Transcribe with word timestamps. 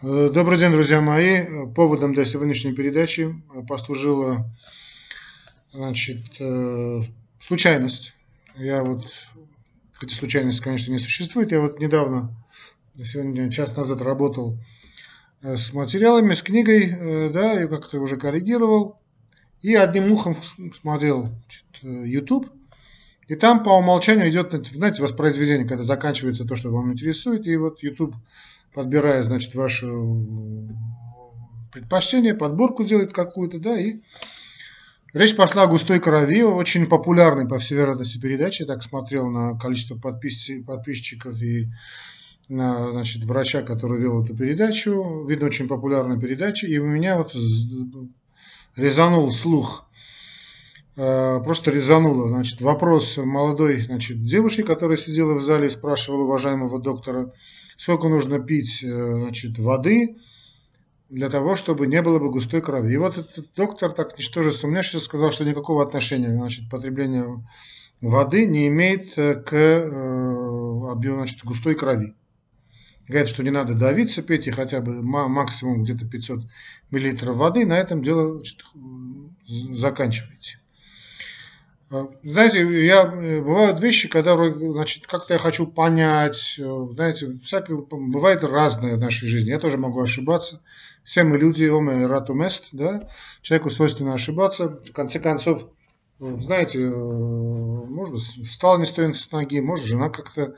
Э, 0.00 0.30
добрый 0.32 0.58
день, 0.58 0.70
друзья 0.70 1.00
мои. 1.00 1.44
Поводом 1.74 2.14
для 2.14 2.24
сегодняшней 2.24 2.72
передачи 2.72 3.34
послужила 3.66 4.48
значит, 5.72 6.20
э, 6.38 7.02
случайность. 7.40 8.14
Я 8.54 8.84
вот, 8.84 9.04
хотя 9.94 10.14
случайность, 10.14 10.60
конечно, 10.60 10.92
не 10.92 11.00
существует, 11.00 11.50
я 11.50 11.60
вот 11.60 11.80
недавно, 11.80 12.32
сегодня 13.02 13.50
час 13.50 13.76
назад 13.76 14.00
работал 14.00 14.56
э, 15.42 15.56
с 15.56 15.72
материалами, 15.72 16.34
с 16.34 16.44
книгой, 16.44 17.30
да, 17.32 17.60
и 17.60 17.66
как-то 17.66 17.98
уже 17.98 18.16
коррегировал. 18.16 19.00
И 19.62 19.74
одним 19.74 20.12
ухом 20.12 20.36
смотрел 20.80 21.26
значит, 21.26 21.64
YouTube. 21.82 22.46
И 23.26 23.34
там 23.34 23.64
по 23.64 23.70
умолчанию 23.70 24.30
идет, 24.30 24.54
знаете, 24.68 25.02
воспроизведение, 25.02 25.66
когда 25.66 25.82
заканчивается 25.82 26.44
то, 26.44 26.54
что 26.54 26.70
вам 26.70 26.92
интересует. 26.92 27.48
И 27.48 27.56
вот 27.56 27.82
YouTube 27.82 28.14
подбирая, 28.78 29.24
значит, 29.24 29.56
ваше 29.56 29.86
э, 29.86 30.68
предпочтение, 31.72 32.32
подборку 32.32 32.84
делает 32.84 33.12
какую-то, 33.12 33.58
да, 33.58 33.76
и 33.76 33.96
речь 35.12 35.34
пошла 35.34 35.64
о 35.64 35.66
густой 35.66 35.98
крови, 35.98 36.44
очень 36.44 36.86
популярной, 36.86 37.48
по 37.48 37.58
всей 37.58 37.74
вероятности, 37.74 38.20
передаче. 38.20 38.62
Я 38.62 38.68
так 38.68 38.84
смотрел 38.84 39.30
на 39.30 39.58
количество 39.58 39.96
подписчиков 39.96 41.42
и 41.42 41.66
на, 42.48 42.90
значит, 42.90 43.24
врача, 43.24 43.62
который 43.62 44.00
вел 44.00 44.24
эту 44.24 44.36
передачу. 44.36 45.26
Видно, 45.26 45.46
очень 45.46 45.66
популярная 45.66 46.16
передача. 46.16 46.68
И 46.68 46.78
у 46.78 46.86
меня 46.86 47.16
вот 47.16 47.34
резанул 48.76 49.32
слух 49.32 49.88
э, 50.94 51.40
просто 51.42 51.72
резануло. 51.72 52.28
Значит, 52.28 52.60
вопрос 52.60 53.16
молодой 53.16 53.80
значит, 53.80 54.24
девушки, 54.24 54.62
которая 54.62 54.98
сидела 54.98 55.34
в 55.34 55.42
зале 55.42 55.66
и 55.66 55.70
спрашивала 55.70 56.22
уважаемого 56.22 56.80
доктора, 56.80 57.32
сколько 57.78 58.08
нужно 58.08 58.40
пить 58.40 58.82
э, 58.82 58.88
значит, 58.88 59.58
воды 59.58 60.18
для 61.08 61.30
того, 61.30 61.56
чтобы 61.56 61.86
не 61.86 62.02
было 62.02 62.18
бы 62.18 62.30
густой 62.30 62.60
крови. 62.60 62.92
И 62.92 62.96
вот 62.98 63.16
этот 63.16 63.54
доктор 63.54 63.92
так 63.92 64.18
ничтоже 64.18 64.52
сумняшися 64.52 65.00
сказал, 65.00 65.32
что 65.32 65.44
никакого 65.44 65.82
отношения 65.82 66.30
значит, 66.30 66.68
потребление 66.68 67.42
воды 68.00 68.46
не 68.46 68.66
имеет 68.66 69.16
э, 69.16 69.36
к 69.36 69.54
э, 69.54 69.86
объему 70.90 71.18
значит, 71.18 71.44
густой 71.44 71.76
крови. 71.76 72.14
Говорит, 73.06 73.30
что 73.30 73.44
не 73.44 73.50
надо 73.50 73.74
давиться, 73.74 74.22
пейте 74.22 74.50
хотя 74.50 74.80
бы 74.80 75.00
максимум 75.02 75.84
где-то 75.84 76.04
500 76.04 76.40
мл 76.90 77.32
воды, 77.32 77.64
на 77.64 77.78
этом 77.78 78.02
дело 78.02 78.34
значит, 78.34 78.64
заканчиваете. 79.46 80.58
Знаете, 81.90 82.86
я, 82.86 83.04
э, 83.04 83.40
бывают 83.40 83.80
вещи, 83.80 84.08
которые, 84.08 84.54
значит, 84.72 85.06
как-то 85.06 85.32
я 85.32 85.38
хочу 85.38 85.66
понять, 85.66 86.56
э, 86.58 86.86
знаете, 86.92 87.38
всякое, 87.42 87.78
бывает 87.78 88.44
разное 88.44 88.96
в 88.96 89.00
нашей 89.00 89.26
жизни, 89.26 89.50
я 89.50 89.58
тоже 89.58 89.78
могу 89.78 90.02
ошибаться, 90.02 90.60
все 91.02 91.24
мы 91.24 91.38
люди, 91.38 91.64
оме 91.64 92.06
ратумест, 92.06 92.68
да, 92.72 93.08
человеку 93.40 93.70
свойственно 93.70 94.12
ошибаться, 94.12 94.68
в 94.68 94.92
конце 94.92 95.18
концов, 95.18 95.66
знаете, 96.18 96.82
э, 96.82 96.90
может 96.90 98.12
быть, 98.12 98.22
встал 98.22 98.78
не 98.78 98.84
с 98.84 98.90
той 98.90 99.14
с 99.14 99.30
ноги, 99.32 99.60
может, 99.60 99.86
жена 99.86 100.10
как-то 100.10 100.56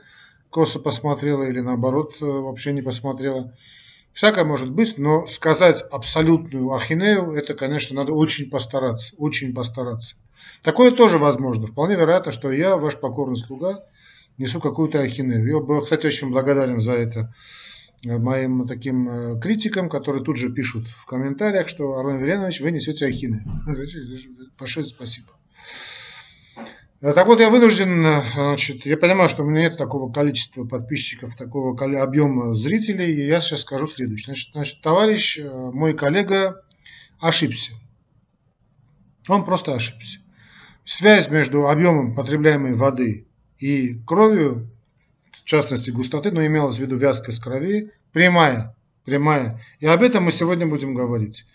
косо 0.49 0.79
посмотрела 0.79 1.43
или 1.43 1.61
наоборот 1.61 2.17
вообще 2.19 2.73
не 2.73 2.81
посмотрела. 2.81 3.53
Всякое 4.13 4.43
может 4.43 4.71
быть, 4.71 4.97
но 4.97 5.25
сказать 5.27 5.83
абсолютную 5.89 6.71
ахинею, 6.73 7.31
это, 7.31 7.53
конечно, 7.53 7.95
надо 7.95 8.13
очень 8.13 8.49
постараться, 8.49 9.13
очень 9.17 9.53
постараться. 9.53 10.15
Такое 10.63 10.91
тоже 10.91 11.17
возможно. 11.17 11.67
Вполне 11.67 11.95
вероятно, 11.95 12.31
что 12.31 12.51
я, 12.51 12.75
ваш 12.75 12.99
покорный 12.99 13.37
слуга, 13.37 13.85
несу 14.37 14.59
какую-то 14.59 14.99
ахинею. 14.99 15.47
Я 15.47 15.59
был, 15.59 15.81
кстати, 15.81 16.07
очень 16.07 16.29
благодарен 16.29 16.81
за 16.81 16.93
это 16.93 17.33
э, 18.05 18.17
моим 18.17 18.67
таким 18.67 19.07
э, 19.07 19.39
критикам, 19.39 19.89
которые 19.89 20.23
тут 20.23 20.37
же 20.37 20.51
пишут 20.51 20.87
в 20.87 21.05
комментариях, 21.05 21.69
что 21.69 21.97
Арон 21.97 22.17
Веленович, 22.17 22.59
вы 22.61 22.71
несете 22.71 23.05
ахины. 23.05 23.41
Большое 24.59 24.85
спасибо. 24.85 25.29
Э, 27.01 27.13
так 27.13 27.25
вот, 27.25 27.39
я 27.39 27.49
вынужден, 27.49 28.05
значит, 28.33 28.85
я 28.85 28.95
понимаю, 28.95 29.27
что 29.27 29.43
у 29.43 29.49
меня 29.49 29.61
нет 29.61 29.77
такого 29.77 30.11
количества 30.11 30.65
подписчиков, 30.65 31.35
такого 31.35 31.75
объема 32.01 32.55
зрителей, 32.55 33.11
и 33.11 33.25
я 33.25 33.41
сейчас 33.41 33.61
скажу 33.61 33.87
следующее. 33.87 34.25
Значит, 34.25 34.49
значит 34.53 34.81
товарищ, 34.81 35.39
мой 35.41 35.93
коллега 35.93 36.63
ошибся. 37.19 37.73
Он 39.27 39.43
просто 39.45 39.73
ошибся. 39.73 40.19
Связь 40.85 41.29
между 41.29 41.67
объемом 41.67 42.15
потребляемой 42.15 42.75
воды 42.75 43.27
и 43.57 43.99
кровью, 44.05 44.69
в 45.31 45.43
частности 45.43 45.89
густоты, 45.89 46.31
но 46.31 46.45
имелось 46.45 46.77
в 46.77 46.79
виду 46.79 46.97
вязкость 46.97 47.39
крови, 47.41 47.91
прямая, 48.11 48.75
прямая. 49.05 49.59
И 49.79 49.87
об 49.87 50.03
этом 50.03 50.25
мы 50.25 50.31
сегодня 50.31 50.67
будем 50.67 50.93
говорить. 50.93 51.45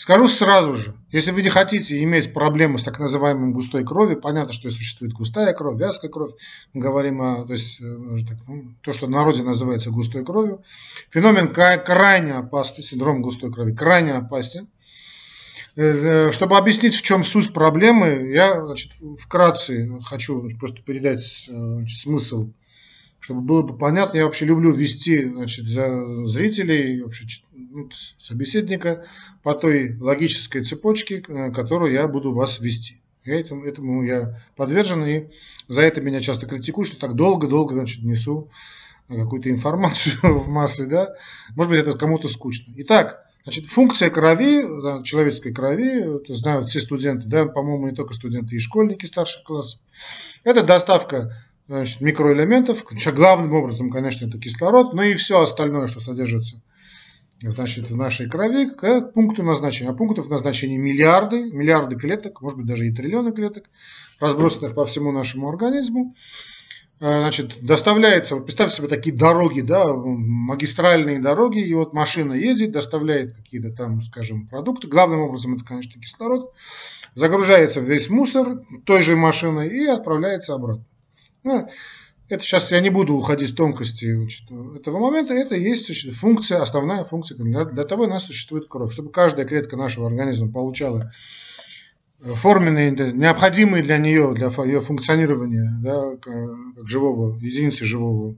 Скажу 0.00 0.28
сразу 0.28 0.76
же, 0.76 0.94
если 1.12 1.30
вы 1.30 1.42
не 1.42 1.50
хотите 1.50 2.02
иметь 2.02 2.32
проблемы 2.32 2.78
с 2.78 2.82
так 2.82 2.98
называемой 2.98 3.52
густой 3.52 3.84
кровью, 3.84 4.18
понятно, 4.18 4.50
что 4.50 4.70
существует 4.70 5.12
густая 5.12 5.52
кровь, 5.52 5.78
вязкая 5.78 6.10
кровь, 6.10 6.32
мы 6.72 6.80
говорим 6.80 7.20
о 7.20 7.44
то, 7.44 7.52
есть, 7.52 7.82
э, 7.82 8.16
так, 8.26 8.38
ну, 8.48 8.74
то, 8.80 8.94
что 8.94 9.08
народе 9.08 9.42
называется 9.42 9.90
густой 9.90 10.24
кровью. 10.24 10.62
Феномен 11.10 11.52
крайне 11.52 12.32
опасный, 12.32 12.82
синдром 12.82 13.20
густой 13.20 13.52
крови, 13.52 13.74
крайне 13.74 14.14
опасен. 14.14 14.68
Э, 15.76 15.82
э, 15.82 16.32
чтобы 16.32 16.56
объяснить, 16.56 16.94
в 16.94 17.02
чем 17.02 17.22
суть 17.22 17.52
проблемы, 17.52 18.30
я 18.32 18.58
значит, 18.62 18.92
вкратце 19.18 19.86
хочу 20.06 20.48
просто 20.58 20.80
передать 20.80 21.44
значит, 21.46 21.98
смысл, 21.98 22.48
чтобы 23.20 23.42
было 23.42 23.62
бы 23.62 23.76
понятно. 23.76 24.18
Я 24.18 24.24
вообще 24.24 24.46
люблю 24.46 24.72
вести 24.72 25.24
значит, 25.24 25.66
за 25.66 26.26
зрителей, 26.26 27.02
вообще, 27.02 27.26
ну, 27.52 27.88
собеседника 28.18 29.04
по 29.42 29.54
той 29.54 29.96
логической 29.98 30.64
цепочке, 30.64 31.20
которую 31.20 31.92
я 31.92 32.08
буду 32.08 32.32
вас 32.32 32.58
вести. 32.58 33.00
Я 33.24 33.38
этому, 33.38 33.64
этому 33.64 34.02
я 34.02 34.40
подвержен, 34.56 35.04
и 35.04 35.26
за 35.68 35.82
это 35.82 36.00
меня 36.00 36.20
часто 36.20 36.46
критикуют, 36.46 36.88
что 36.88 36.98
так 36.98 37.14
долго-долго 37.14 37.74
значит, 37.74 38.02
несу 38.02 38.50
какую-то 39.08 39.50
информацию 39.50 40.16
в 40.22 40.48
массы. 40.48 40.86
Да? 40.86 41.14
Может 41.54 41.70
быть, 41.70 41.80
это 41.80 41.96
кому-то 41.96 42.28
скучно. 42.28 42.72
Итак, 42.78 43.26
Значит, 43.44 43.66
функция 43.66 44.10
крови, 44.10 44.62
да, 44.82 45.02
человеческой 45.02 45.54
крови, 45.54 46.18
это 46.18 46.34
знают 46.34 46.68
все 46.68 46.78
студенты, 46.78 47.26
да, 47.26 47.46
по-моему, 47.46 47.88
не 47.88 47.96
только 47.96 48.12
студенты, 48.12 48.54
и 48.54 48.58
школьники 48.58 49.06
старших 49.06 49.44
классов, 49.44 49.80
это 50.44 50.62
доставка 50.62 51.34
значит, 51.76 52.00
микроэлементов, 52.00 52.84
главным 53.14 53.52
образом, 53.52 53.90
конечно, 53.90 54.26
это 54.26 54.38
кислород, 54.38 54.92
но 54.92 55.04
и 55.04 55.14
все 55.14 55.40
остальное, 55.40 55.86
что 55.86 56.00
содержится 56.00 56.60
значит, 57.40 57.90
в 57.90 57.96
нашей 57.96 58.28
крови, 58.28 58.68
к 58.68 59.12
пункту 59.12 59.42
назначения. 59.42 59.90
А 59.90 59.94
пунктов 59.94 60.28
назначения 60.28 60.78
миллиарды, 60.78 61.50
миллиарды 61.52 61.96
клеток, 61.96 62.42
может 62.42 62.58
быть, 62.58 62.66
даже 62.66 62.86
и 62.86 62.92
триллионы 62.92 63.32
клеток, 63.32 63.70
разбросанных 64.18 64.74
по 64.74 64.84
всему 64.84 65.12
нашему 65.12 65.48
организму. 65.48 66.14
Э, 66.98 67.20
значит, 67.20 67.62
доставляется, 67.62 68.34
вот 68.34 68.44
представьте 68.44 68.76
себе 68.76 68.88
такие 68.88 69.14
дороги, 69.14 69.60
да, 69.60 69.94
магистральные 69.94 71.20
дороги, 71.20 71.60
и 71.60 71.72
вот 71.72 71.94
машина 71.94 72.34
едет, 72.34 72.72
доставляет 72.72 73.34
какие-то 73.34 73.72
там, 73.72 74.02
скажем, 74.02 74.46
продукты, 74.48 74.88
главным 74.88 75.20
образом 75.20 75.54
это, 75.54 75.64
конечно, 75.64 76.00
кислород, 76.00 76.52
загружается 77.14 77.80
весь 77.80 78.10
мусор 78.10 78.64
той 78.84 79.02
же 79.02 79.16
машиной 79.16 79.68
и 79.68 79.86
отправляется 79.86 80.54
обратно. 80.54 80.84
Ну, 81.42 81.68
это 82.28 82.42
сейчас 82.42 82.70
я 82.70 82.80
не 82.80 82.90
буду 82.90 83.14
уходить 83.14 83.50
в 83.50 83.56
тонкости 83.56 84.06
этого 84.78 84.98
момента, 84.98 85.34
это 85.34 85.56
есть 85.56 85.86
значит, 85.86 86.14
функция, 86.14 86.62
основная 86.62 87.02
функция, 87.02 87.36
для, 87.36 87.64
для 87.64 87.84
того 87.84 88.04
у 88.04 88.06
нас 88.06 88.24
существует 88.24 88.68
кровь, 88.68 88.92
чтобы 88.92 89.10
каждая 89.10 89.46
клетка 89.46 89.76
нашего 89.76 90.06
организма 90.06 90.52
получала 90.52 91.12
форменные, 92.20 92.90
необходимые 92.90 93.82
для 93.82 93.98
нее, 93.98 94.32
для 94.34 94.48
ее 94.64 94.80
функционирования, 94.80 95.72
да, 95.82 96.16
как 96.16 96.86
живого, 96.86 97.36
единицы 97.38 97.84
живого, 97.84 98.36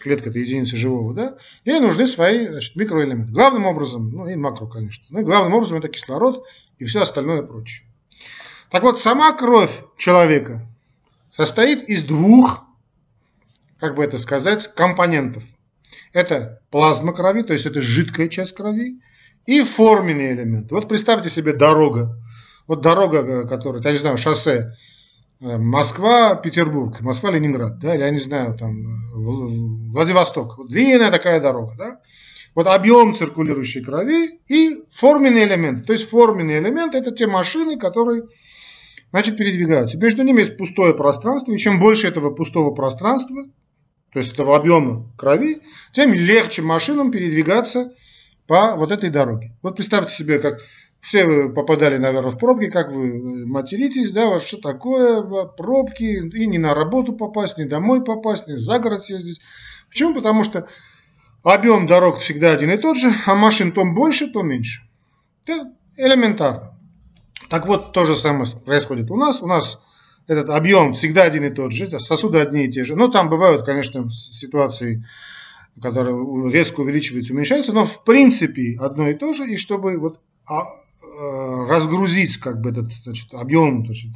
клетка 0.00 0.30
это 0.30 0.38
единица 0.38 0.76
живого, 0.76 1.12
да, 1.12 1.36
ей 1.64 1.80
нужны 1.80 2.06
свои 2.06 2.46
значит, 2.46 2.76
микроэлементы. 2.76 3.32
Главным 3.32 3.66
образом, 3.66 4.10
ну 4.10 4.28
и 4.28 4.36
макро, 4.36 4.66
конечно, 4.66 5.04
ну 5.10 5.20
и 5.20 5.24
главным 5.24 5.54
образом 5.54 5.78
это 5.78 5.88
кислород 5.88 6.46
и 6.78 6.84
все 6.84 7.02
остальное 7.02 7.42
прочее. 7.42 7.86
Так 8.70 8.84
вот, 8.84 8.98
сама 8.98 9.32
кровь 9.32 9.82
человека 9.98 10.66
состоит 11.34 11.88
из 11.88 12.04
двух, 12.04 12.64
как 13.78 13.96
бы 13.96 14.04
это 14.04 14.18
сказать, 14.18 14.68
компонентов. 14.74 15.42
Это 16.12 16.60
плазма 16.70 17.12
крови, 17.12 17.42
то 17.42 17.52
есть 17.52 17.66
это 17.66 17.82
жидкая 17.82 18.28
часть 18.28 18.54
крови, 18.54 19.00
и 19.46 19.62
форменный 19.62 20.34
элемент. 20.34 20.70
Вот 20.70 20.88
представьте 20.88 21.28
себе 21.28 21.52
дорога 21.52 22.16
вот 22.66 22.80
дорога, 22.80 23.18
э, 23.18 23.46
которая, 23.46 23.82
я 23.82 23.92
не 23.92 23.98
знаю, 23.98 24.18
шоссе 24.18 24.76
э, 25.40 25.58
Москва-Петербург, 25.58 27.00
Москва-Ленинград, 27.00 27.78
да, 27.78 27.94
или 27.94 28.02
я 28.02 28.10
не 28.10 28.18
знаю, 28.18 28.56
там, 28.56 28.82
э, 28.82 29.92
Владивосток. 29.92 30.58
Вот 30.58 30.68
длинная 30.68 31.10
такая 31.10 31.40
дорога, 31.40 31.74
да. 31.76 32.00
Вот 32.54 32.66
объем 32.66 33.14
циркулирующей 33.14 33.82
крови 33.82 34.38
и 34.46 34.84
форменный 34.90 35.44
элемент. 35.44 35.86
То 35.86 35.94
есть 35.94 36.08
форменный 36.08 36.58
элемент 36.58 36.94
это 36.94 37.10
те 37.10 37.26
машины, 37.26 37.78
которые 37.78 38.24
значит, 39.12 39.36
передвигаются. 39.36 39.98
Между 39.98 40.22
ними 40.22 40.40
есть 40.40 40.56
пустое 40.56 40.94
пространство, 40.94 41.52
и 41.52 41.58
чем 41.58 41.78
больше 41.78 42.08
этого 42.08 42.30
пустого 42.30 42.74
пространства, 42.74 43.44
то 44.12 44.18
есть 44.18 44.32
этого 44.32 44.56
объема 44.56 45.06
крови, 45.16 45.60
тем 45.92 46.12
легче 46.12 46.62
машинам 46.62 47.10
передвигаться 47.10 47.92
по 48.46 48.74
вот 48.76 48.90
этой 48.90 49.10
дороге. 49.10 49.52
Вот 49.62 49.76
представьте 49.76 50.14
себе, 50.14 50.38
как 50.38 50.58
все 51.00 51.24
вы 51.24 51.52
попадали, 51.52 51.98
наверное, 51.98 52.30
в 52.30 52.38
пробки, 52.38 52.70
как 52.70 52.92
вы 52.92 53.46
материтесь, 53.46 54.12
да, 54.12 54.26
вот 54.26 54.42
что 54.42 54.56
такое 54.58 55.22
пробки, 55.22 56.02
и 56.02 56.46
не 56.46 56.58
на 56.58 56.74
работу 56.74 57.12
попасть, 57.12 57.58
не 57.58 57.64
домой 57.64 58.04
попасть, 58.04 58.48
не 58.48 58.56
за 58.56 58.78
город 58.78 59.04
съездить. 59.04 59.40
Почему? 59.88 60.14
Потому 60.14 60.44
что 60.44 60.68
объем 61.42 61.86
дорог 61.86 62.18
всегда 62.18 62.52
один 62.52 62.70
и 62.70 62.76
тот 62.76 62.96
же, 62.96 63.10
а 63.26 63.34
машин 63.34 63.72
то 63.72 63.84
больше, 63.84 64.30
то 64.30 64.42
меньше. 64.42 64.82
Это 65.44 65.72
элементарно. 65.96 66.71
Так 67.52 67.66
вот, 67.66 67.92
то 67.92 68.06
же 68.06 68.16
самое 68.16 68.46
происходит 68.64 69.10
у 69.10 69.16
нас. 69.18 69.42
У 69.42 69.46
нас 69.46 69.78
этот 70.26 70.48
объем 70.48 70.94
всегда 70.94 71.24
один 71.24 71.44
и 71.44 71.50
тот 71.50 71.70
же, 71.70 72.00
сосуды 72.00 72.40
одни 72.40 72.64
и 72.64 72.72
те 72.72 72.82
же. 72.82 72.96
Но 72.96 73.08
там 73.08 73.28
бывают, 73.28 73.66
конечно, 73.66 74.08
ситуации, 74.08 75.06
которые 75.78 76.50
резко 76.50 76.80
увеличиваются, 76.80 77.34
уменьшаются, 77.34 77.74
но 77.74 77.84
в 77.84 78.04
принципе 78.04 78.78
одно 78.80 79.06
и 79.06 79.12
то 79.12 79.34
же. 79.34 79.46
И 79.46 79.58
чтобы 79.58 79.98
вот 79.98 80.18
а, 80.48 80.62
э, 80.62 81.66
разгрузить 81.68 82.38
как 82.38 82.58
бы 82.62 82.70
этот 82.70 82.90
значит, 83.04 83.34
объем, 83.34 83.84
значит, 83.84 84.12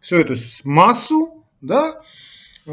всю 0.00 0.16
эту 0.16 0.34
массу, 0.64 1.44
да, 1.60 2.02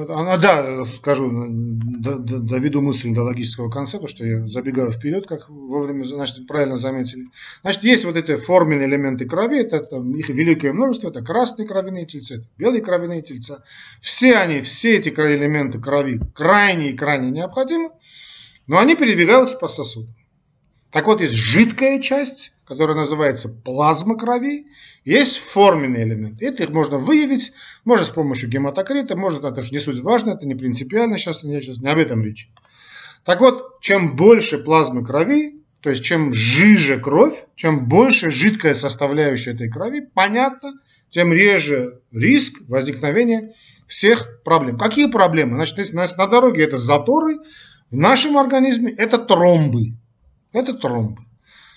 она, 0.09 0.37
да, 0.37 0.85
скажу, 0.85 1.29
доведу 1.29 2.81
мысль 2.81 3.13
до 3.13 3.23
логического 3.23 3.69
концепта, 3.69 4.07
что 4.07 4.25
я 4.25 4.45
забегаю 4.47 4.91
вперед, 4.91 5.25
как 5.27 5.49
вовремя, 5.49 6.03
значит, 6.03 6.47
правильно 6.47 6.77
заметили. 6.77 7.27
Значит, 7.61 7.83
есть 7.83 8.05
вот 8.05 8.15
эти 8.15 8.35
форменные 8.35 8.87
элементы 8.87 9.25
крови, 9.25 9.59
это 9.59 9.79
там, 9.79 10.15
их 10.15 10.29
великое 10.29 10.73
множество, 10.73 11.09
это 11.09 11.23
красные 11.23 11.67
кровяные 11.67 12.05
тельца, 12.05 12.35
это 12.35 12.45
белые 12.57 12.81
кровяные 12.81 13.21
тельца. 13.21 13.63
Все 14.01 14.35
они, 14.37 14.61
все 14.61 14.97
эти 14.97 15.09
элементы 15.09 15.79
крови 15.79 16.19
крайне 16.33 16.89
и 16.91 16.95
крайне 16.95 17.31
необходимы, 17.31 17.91
но 18.67 18.79
они 18.79 18.95
передвигаются 18.95 19.57
по 19.57 19.67
сосудам. 19.67 20.13
Так 20.91 21.05
вот, 21.07 21.21
есть 21.21 21.33
жидкая 21.33 21.99
часть, 22.01 22.53
которая 22.67 22.97
называется 22.97 23.49
плазма 23.49 24.17
крови, 24.17 24.67
есть 25.05 25.37
форменный 25.37 26.03
элемент. 26.03 26.41
Это 26.41 26.63
их 26.63 26.69
можно 26.69 26.97
выявить, 26.97 27.53
можно 27.85 28.05
с 28.05 28.09
помощью 28.09 28.49
гематокрита, 28.49 29.15
может, 29.15 29.43
это 29.43 29.61
же 29.61 29.71
не 29.71 29.79
суть 29.79 29.99
важно, 29.99 30.31
это 30.31 30.45
не 30.45 30.55
принципиально, 30.55 31.17
сейчас, 31.17 31.43
не, 31.43 31.61
сейчас 31.61 31.77
не 31.77 31.89
об 31.89 31.97
этом 31.97 32.23
речь. 32.23 32.49
Так 33.23 33.39
вот, 33.39 33.79
чем 33.81 34.15
больше 34.15 34.57
плазмы 34.57 35.05
крови, 35.05 35.61
то 35.81 35.89
есть 35.89 36.03
чем 36.03 36.33
жиже 36.33 36.99
кровь, 36.99 37.45
чем 37.55 37.87
больше 37.87 38.31
жидкая 38.31 38.73
составляющая 38.73 39.51
этой 39.51 39.69
крови, 39.69 40.01
понятно, 40.13 40.73
тем 41.09 41.31
реже 41.31 42.01
риск 42.11 42.59
возникновения 42.67 43.53
всех 43.87 44.43
проблем. 44.43 44.77
Какие 44.77 45.09
проблемы? 45.09 45.55
Значит, 45.55 45.93
на 45.93 46.27
дороге 46.27 46.63
это 46.63 46.77
заторы, 46.77 47.37
в 47.89 47.95
нашем 47.95 48.37
организме 48.37 48.91
это 48.91 49.17
тромбы. 49.17 49.93
Это 50.51 50.73
тромбы. 50.73 51.21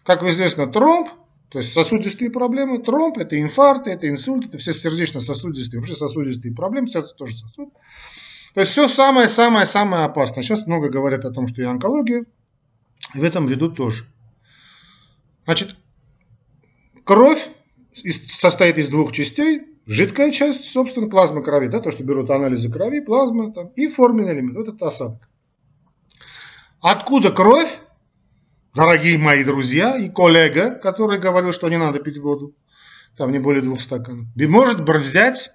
Как 0.05 0.23
известно, 0.23 0.67
тромб, 0.67 1.09
то 1.51 1.59
есть 1.59 1.73
сосудистые 1.73 2.31
проблемы, 2.31 2.79
тромб, 2.79 3.19
это 3.19 3.41
инфаркты, 3.41 3.91
это 3.91 4.09
инсульт, 4.09 4.47
это 4.47 4.59
все 4.59 4.73
сердечно-сосудистые, 4.73 5.81
вообще 5.81 5.95
сосудистые 5.95 6.55
проблемы, 6.55 6.89
сердце 6.89 7.15
тоже 7.15 7.37
сосуд. 7.37 7.73
То 8.55 8.61
есть 8.61 8.73
все 8.73 8.89
самое-самое-самое 8.89 10.05
опасное. 10.05 10.43
Сейчас 10.43 10.67
много 10.67 10.89
говорят 10.89 11.25
о 11.25 11.31
том, 11.31 11.47
что 11.49 11.63
и 11.63 11.65
онкология, 11.65 12.25
в 13.15 13.23
этом 13.23 13.49
ряду 13.49 13.71
тоже. 13.71 14.05
Значит, 15.45 15.77
кровь 17.05 17.49
состоит 17.93 18.79
из 18.79 18.89
двух 18.89 19.13
частей. 19.13 19.63
Жидкая 19.87 20.31
часть, 20.31 20.71
собственно, 20.71 21.09
плазма 21.09 21.43
крови, 21.43 21.67
да, 21.67 21.81
то, 21.81 21.91
что 21.91 22.05
берут 22.05 22.31
анализы 22.31 22.71
крови, 22.71 23.01
плазма, 23.01 23.53
там, 23.53 23.69
и 23.69 23.89
форменный 23.89 24.35
элемент, 24.35 24.57
вот 24.57 24.69
это 24.69 24.87
осадок. 24.87 25.29
Откуда 26.81 27.33
кровь? 27.33 27.81
Дорогие 28.75 29.19
мои 29.19 29.45
друзья 29.45 29.97
и 29.97 30.09
коллега, 30.09 30.75
который 30.77 31.19
говорил, 31.19 31.53
что 31.53 31.69
не 31.69 31.79
надо 31.79 32.01
пить 32.01 32.19
воду, 32.19 32.55
там 33.17 33.33
не 33.33 33.39
более 33.39 33.63
двух 33.63 33.81
стаканов, 33.81 34.27
может 34.47 34.81
взять 35.01 35.51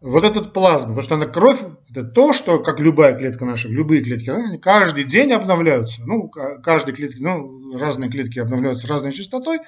вот 0.00 0.24
этот 0.24 0.52
плазму, 0.52 0.90
потому 0.90 1.02
что 1.02 1.14
она 1.16 1.26
кровь, 1.26 1.60
это 1.90 2.04
то, 2.04 2.32
что, 2.32 2.60
как 2.60 2.80
любая 2.80 3.14
клетка 3.16 3.44
наша, 3.44 3.68
любые 3.68 4.02
клетки, 4.02 4.30
они 4.30 4.58
каждый 4.58 5.04
день 5.04 5.32
обновляются. 5.32 6.02
Ну, 6.06 6.28
каждой 6.28 6.94
клетки, 6.94 7.18
ну, 7.18 7.76
разные 7.78 8.10
клетки 8.10 8.38
обновляются 8.38 8.86
разной 8.86 9.12
частотой, 9.12 9.60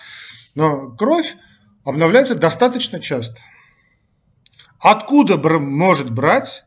но 0.54 0.90
кровь 0.92 1.36
обновляется 1.84 2.34
достаточно 2.34 3.00
часто. 3.00 3.40
Откуда 4.80 5.38
может 5.58 6.10
брать 6.12 6.64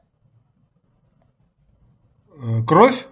э, 2.35 2.63
кровь 2.67 3.05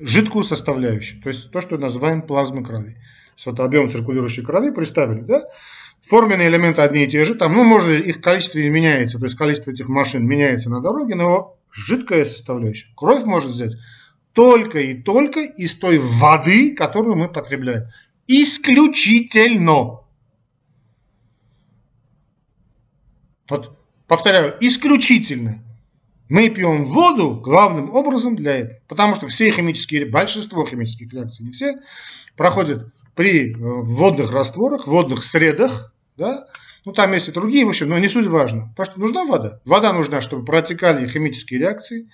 жидкую 0.00 0.44
составляющую, 0.44 1.22
то 1.22 1.28
есть 1.28 1.50
то, 1.50 1.60
что 1.60 1.78
называем 1.78 2.22
плазмой 2.22 2.64
крови. 2.64 2.96
Вот 3.44 3.60
объем 3.60 3.88
циркулирующей 3.88 4.42
крови 4.42 4.70
представили, 4.70 5.20
да? 5.20 5.42
Форменные 6.02 6.48
элементы 6.48 6.80
одни 6.80 7.04
и 7.04 7.06
те 7.06 7.24
же, 7.24 7.34
там, 7.34 7.54
ну, 7.54 7.64
может, 7.64 8.04
их 8.04 8.20
количество 8.20 8.58
и 8.58 8.68
меняется, 8.68 9.18
то 9.18 9.24
есть 9.24 9.36
количество 9.36 9.70
этих 9.70 9.88
машин 9.88 10.26
меняется 10.26 10.70
на 10.70 10.80
дороге, 10.80 11.14
но 11.14 11.58
жидкая 11.70 12.24
составляющая. 12.24 12.88
Кровь 12.96 13.24
может 13.24 13.50
взять 13.50 13.72
только 14.32 14.80
и 14.80 14.94
только 14.94 15.40
из 15.40 15.74
той 15.74 15.98
воды, 15.98 16.74
которую 16.74 17.16
мы 17.16 17.28
потребляем. 17.28 17.88
Исключительно. 18.26 20.00
Вот, 23.48 23.76
повторяю, 24.06 24.56
исключительно. 24.60 25.58
Мы 26.30 26.48
пьем 26.48 26.84
воду 26.84 27.34
главным 27.34 27.90
образом 27.90 28.36
для 28.36 28.58
этого, 28.58 28.78
потому 28.86 29.16
что 29.16 29.26
все 29.26 29.50
химические, 29.50 30.06
большинство 30.06 30.64
химических 30.64 31.12
реакций, 31.12 31.44
не 31.44 31.50
все, 31.50 31.74
проходят 32.36 32.94
при 33.16 33.52
э, 33.52 33.56
водных 33.58 34.30
растворах, 34.30 34.86
водных 34.86 35.24
средах, 35.24 35.92
да, 36.16 36.46
ну 36.84 36.92
там 36.92 37.12
есть 37.12 37.28
и 37.28 37.32
другие, 37.32 37.66
в 37.66 37.70
общем, 37.70 37.88
но 37.88 37.98
не 37.98 38.08
суть 38.08 38.28
важно. 38.28 38.68
Потому 38.76 38.86
что 38.86 39.00
нужна 39.00 39.24
вода. 39.24 39.60
Вода 39.64 39.92
нужна, 39.92 40.22
чтобы 40.22 40.44
протекали 40.44 41.08
химические 41.08 41.58
реакции, 41.60 42.08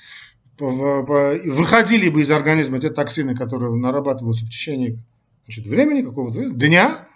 выходили 0.58 2.08
бы 2.08 2.22
из 2.22 2.30
организма 2.30 2.80
те 2.80 2.88
токсины, 2.88 3.36
которые 3.36 3.74
нарабатываются 3.74 4.46
в 4.46 4.48
течение 4.48 4.98
значит, 5.44 5.66
времени, 5.66 6.00
какого-то 6.00 6.48
дня. 6.48 7.06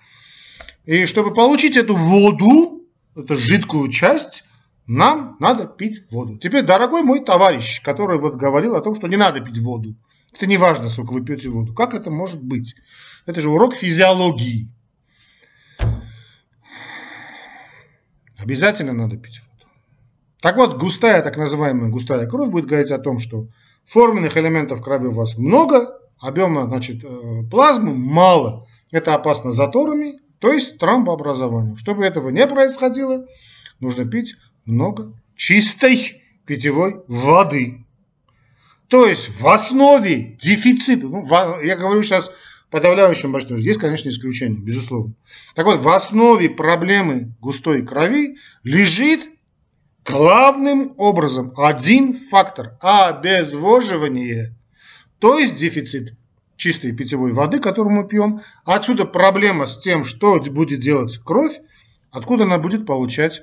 И 0.85 1.07
чтобы 1.07 1.33
получить 1.33 1.79
эту 1.79 1.97
воду, 1.97 2.85
эту 3.17 3.37
жидкую 3.39 3.89
часть, 3.89 4.45
нам 4.91 5.37
надо 5.39 5.67
пить 5.67 6.11
воду. 6.11 6.37
Теперь, 6.37 6.65
дорогой 6.65 7.03
мой 7.03 7.25
товарищ, 7.25 7.81
который 7.81 8.19
вот 8.19 8.35
говорил 8.35 8.75
о 8.75 8.81
том, 8.81 8.97
что 8.97 9.07
не 9.07 9.17
надо 9.17 9.41
пить 9.41 9.59
воду. 9.59 9.95
Это 10.35 10.47
не 10.47 10.57
важно, 10.57 10.89
сколько 10.89 11.13
вы 11.13 11.25
пьете 11.25 11.49
воду. 11.49 11.73
Как 11.73 11.95
это 11.95 12.11
может 12.11 12.43
быть? 12.43 12.75
Это 13.25 13.41
же 13.41 13.51
урок 13.51 13.77
физиологии. 13.77 14.69
Обязательно 18.37 18.93
надо 18.93 19.17
пить 19.17 19.41
воду. 19.41 19.71
Так 20.41 20.57
вот, 20.57 20.77
густая, 20.77 21.23
так 21.23 21.37
называемая 21.37 21.89
густая 21.89 22.27
кровь 22.27 22.51
будет 22.51 22.67
говорить 22.67 22.91
о 22.91 22.99
том, 22.99 23.21
что 23.21 23.47
форменных 23.85 24.37
элементов 24.37 24.83
крови 24.83 25.07
у 25.07 25.13
вас 25.13 25.39
много, 25.39 26.01
объема 26.19 26.65
значит, 26.65 27.05
э, 27.05 27.43
плазмы 27.49 27.95
мало. 27.95 28.67
Это 28.91 29.15
опасно 29.15 29.53
заторами, 29.53 30.15
то 30.41 30.53
есть 30.53 30.79
тромбообразованием. 30.79 31.77
Чтобы 31.77 32.05
этого 32.05 32.31
не 32.31 32.45
происходило, 32.49 33.25
нужно 33.79 34.05
пить 34.05 34.35
много 34.65 35.13
чистой 35.37 36.23
питьевой 36.47 37.03
воды. 37.07 37.85
То 38.89 39.07
есть 39.07 39.41
в 39.41 39.47
основе 39.47 40.37
дефицита, 40.41 41.07
ну, 41.07 41.25
я 41.63 41.77
говорю 41.77 42.03
сейчас 42.03 42.31
подавляющем 42.71 43.33
большинстве, 43.33 43.63
есть, 43.63 43.81
конечно, 43.81 44.09
исключения, 44.09 44.59
безусловно. 44.59 45.15
Так 45.55 45.67
вот, 45.67 45.79
в 45.79 45.89
основе 45.89 46.49
проблемы 46.49 47.35
густой 47.41 47.83
крови 47.83 48.37
лежит 48.65 49.21
главным 50.05 50.95
образом 50.97 51.53
один 51.57 52.15
фактор– 52.15 52.77
обезвоживание, 52.81 54.55
то 55.19 55.39
есть 55.39 55.57
дефицит 55.57 56.17
чистой 56.57 56.93
питьевой 56.93 57.33
воды, 57.33 57.59
которую 57.59 57.95
мы 57.95 58.07
пьем. 58.07 58.43
Отсюда 58.65 59.05
проблема 59.05 59.67
с 59.67 59.79
тем, 59.79 60.05
что 60.05 60.41
будет 60.41 60.81
делать 60.81 61.19
кровь, 61.25 61.59
откуда 62.11 62.45
она 62.45 62.59
будет 62.59 62.87
получать 62.87 63.43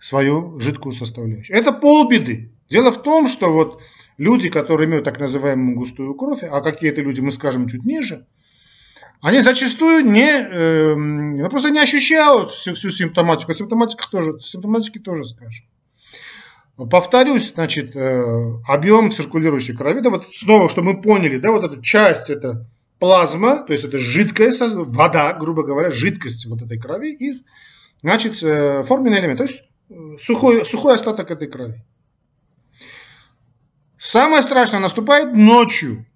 свою 0.00 0.58
жидкую 0.58 0.92
составляющую. 0.92 1.56
Это 1.56 1.72
полбеды. 1.72 2.50
Дело 2.68 2.90
в 2.90 3.02
том, 3.02 3.28
что 3.28 3.52
вот 3.52 3.80
люди, 4.16 4.48
которые 4.48 4.88
имеют 4.88 5.04
так 5.04 5.18
называемую 5.18 5.76
густую 5.76 6.14
кровь, 6.14 6.42
а 6.42 6.60
какие-то 6.60 7.00
люди, 7.02 7.20
мы 7.20 7.32
скажем, 7.32 7.68
чуть 7.68 7.84
ниже, 7.84 8.26
они 9.20 9.40
зачастую 9.40 10.04
не, 10.04 10.30
э, 10.30 11.48
просто 11.50 11.70
не 11.70 11.78
ощущают 11.78 12.52
всю, 12.52 12.74
всю 12.74 12.90
симптоматику. 12.90 13.52
Симптоматика 13.54 14.04
тоже, 14.10 14.38
симптоматики 14.38 14.98
тоже 14.98 15.24
скажем. 15.24 15.66
Повторюсь, 16.90 17.52
значит, 17.52 17.94
э, 17.94 18.24
объем 18.66 19.12
циркулирующей 19.12 19.76
крови, 19.76 20.00
да, 20.00 20.08
вот 20.08 20.26
снова, 20.32 20.70
что 20.70 20.82
мы 20.82 21.02
поняли, 21.02 21.36
да, 21.36 21.50
вот 21.50 21.64
эта 21.64 21.82
часть, 21.82 22.30
это 22.30 22.66
плазма, 22.98 23.62
то 23.62 23.74
есть 23.74 23.84
это 23.84 23.98
жидкая 23.98 24.52
вода, 24.58 25.34
грубо 25.34 25.62
говоря, 25.62 25.90
жидкость 25.90 26.46
вот 26.46 26.62
этой 26.62 26.78
крови 26.78 27.12
и, 27.12 27.42
значит, 28.00 28.42
э, 28.42 28.82
форменный 28.82 29.20
элемент, 29.20 29.38
то 29.38 29.44
есть 29.44 29.64
сухой, 30.18 30.64
сухой 30.64 30.94
остаток 30.94 31.30
этой 31.30 31.48
крови. 31.48 31.82
Самое 33.98 34.42
страшное 34.42 34.80
наступает 34.80 35.34
ночью. 35.34 36.06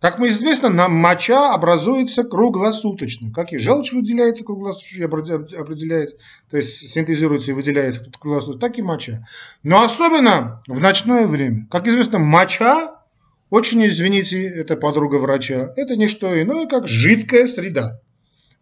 Как 0.00 0.18
мы 0.18 0.28
известно, 0.28 0.68
на 0.68 0.90
моча 0.90 1.54
образуется 1.54 2.24
круглосуточно. 2.24 3.32
Как 3.32 3.54
и 3.54 3.58
желчь 3.58 3.92
выделяется 3.92 4.44
круглосуточно, 4.44 5.06
определяется, 5.06 6.18
то 6.50 6.58
есть 6.58 6.90
синтезируется 6.90 7.52
и 7.52 7.54
выделяется 7.54 8.04
круглосуточно, 8.20 8.60
так 8.60 8.78
и 8.78 8.82
моча. 8.82 9.26
Но 9.62 9.82
особенно 9.82 10.62
в 10.66 10.78
ночное 10.78 11.26
время. 11.26 11.66
Как 11.70 11.86
известно, 11.86 12.18
моча, 12.18 13.00
очень 13.48 13.86
извините, 13.86 14.46
это 14.46 14.76
подруга 14.76 15.16
врача, 15.16 15.72
это 15.76 15.96
не 15.96 16.08
что 16.08 16.38
иное, 16.38 16.66
как 16.66 16.86
жидкая 16.86 17.46
среда. 17.46 18.02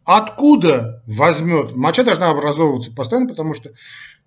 Откуда 0.05 1.03
возьмет? 1.07 1.75
Моча 1.75 2.05
должна 2.05 2.31
образовываться 2.31 2.93
постоянно, 2.93 3.29
потому 3.29 3.55
что 3.55 3.73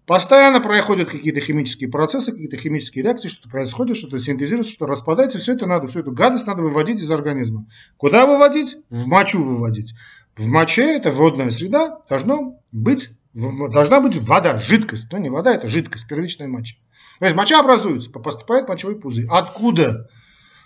Постоянно 0.05 0.61
происходят 0.61 1.09
какие-то 1.09 1.41
химические 1.41 1.89
процессы, 1.89 2.31
какие-то 2.31 2.57
химические 2.57 3.03
реакции, 3.03 3.27
что-то 3.27 3.49
происходит, 3.49 3.97
что-то 3.97 4.19
синтезируется, 4.19 4.71
что 4.71 4.85
распадается. 4.85 5.39
Все 5.39 5.53
это 5.53 5.65
надо, 5.65 5.87
всю 5.87 6.01
эту 6.01 6.11
гадость 6.11 6.45
надо 6.45 6.61
выводить 6.61 7.01
из 7.01 7.09
организма. 7.09 7.65
Куда 7.97 8.27
выводить? 8.27 8.77
В 8.89 9.07
мочу 9.07 9.43
выводить. 9.43 9.95
В 10.37 10.45
моче, 10.45 10.95
это 10.95 11.11
водная 11.11 11.49
среда, 11.49 12.01
должно 12.07 12.61
быть, 12.71 13.09
должна 13.33 13.99
быть 13.99 14.17
вода, 14.17 14.59
жидкость. 14.59 15.11
Но 15.11 15.17
не 15.17 15.29
вода, 15.29 15.55
это 15.55 15.69
жидкость, 15.69 16.07
первичная 16.07 16.47
моча. 16.47 16.75
То 17.19 17.25
есть 17.25 17.35
моча 17.35 17.59
образуется, 17.59 18.11
поступает 18.11 18.67
мочевой 18.67 18.99
пузырь. 18.99 19.25
Откуда 19.29 20.09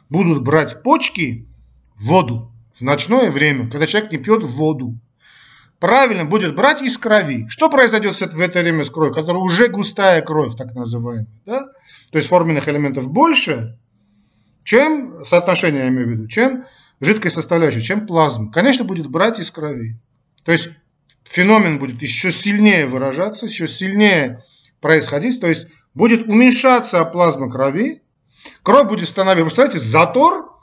будут 0.09 0.43
брать 0.43 0.83
почки 0.83 1.47
воду 1.95 2.51
в 2.73 2.81
ночное 2.81 3.31
время, 3.31 3.69
когда 3.69 3.87
человек 3.87 4.11
не 4.11 4.17
пьет 4.17 4.43
воду? 4.43 4.99
Правильно 5.79 6.25
будет 6.25 6.55
брать 6.55 6.81
из 6.81 6.97
крови. 6.97 7.47
Что 7.49 7.69
произойдет 7.69 8.15
в 8.15 8.39
это 8.39 8.59
время 8.59 8.83
с 8.83 8.89
кровью, 8.89 9.13
которая 9.13 9.41
уже 9.41 9.67
густая 9.67 10.21
кровь, 10.21 10.55
так 10.55 10.75
называемая, 10.75 11.27
да? 11.45 11.65
То 12.11 12.17
есть 12.17 12.29
форменных 12.29 12.67
элементов 12.67 13.09
больше, 13.09 13.77
чем 14.63 15.25
соотношение, 15.25 15.83
я 15.83 15.87
имею 15.89 16.07
в 16.07 16.11
виду, 16.11 16.27
чем 16.27 16.65
жидкой 16.99 17.31
составляющей, 17.31 17.81
чем 17.81 18.05
плазма. 18.05 18.51
Конечно, 18.51 18.83
будет 18.83 19.07
брать 19.07 19.39
из 19.39 19.51
крови. 19.51 19.97
То 20.43 20.51
есть 20.51 20.69
феномен 21.23 21.79
будет 21.79 22.01
еще 22.01 22.31
сильнее 22.31 22.85
выражаться, 22.85 23.45
еще 23.45 23.67
сильнее 23.67 24.43
происходить, 24.81 25.39
то 25.39 25.47
есть 25.47 25.67
будет 25.93 26.27
уменьшаться 26.27 27.03
плазма 27.05 27.49
крови, 27.49 28.01
кровь 28.63 28.87
будет 28.87 29.07
становиться, 29.07 29.45
представляете, 29.45 29.79
затор 29.79 30.58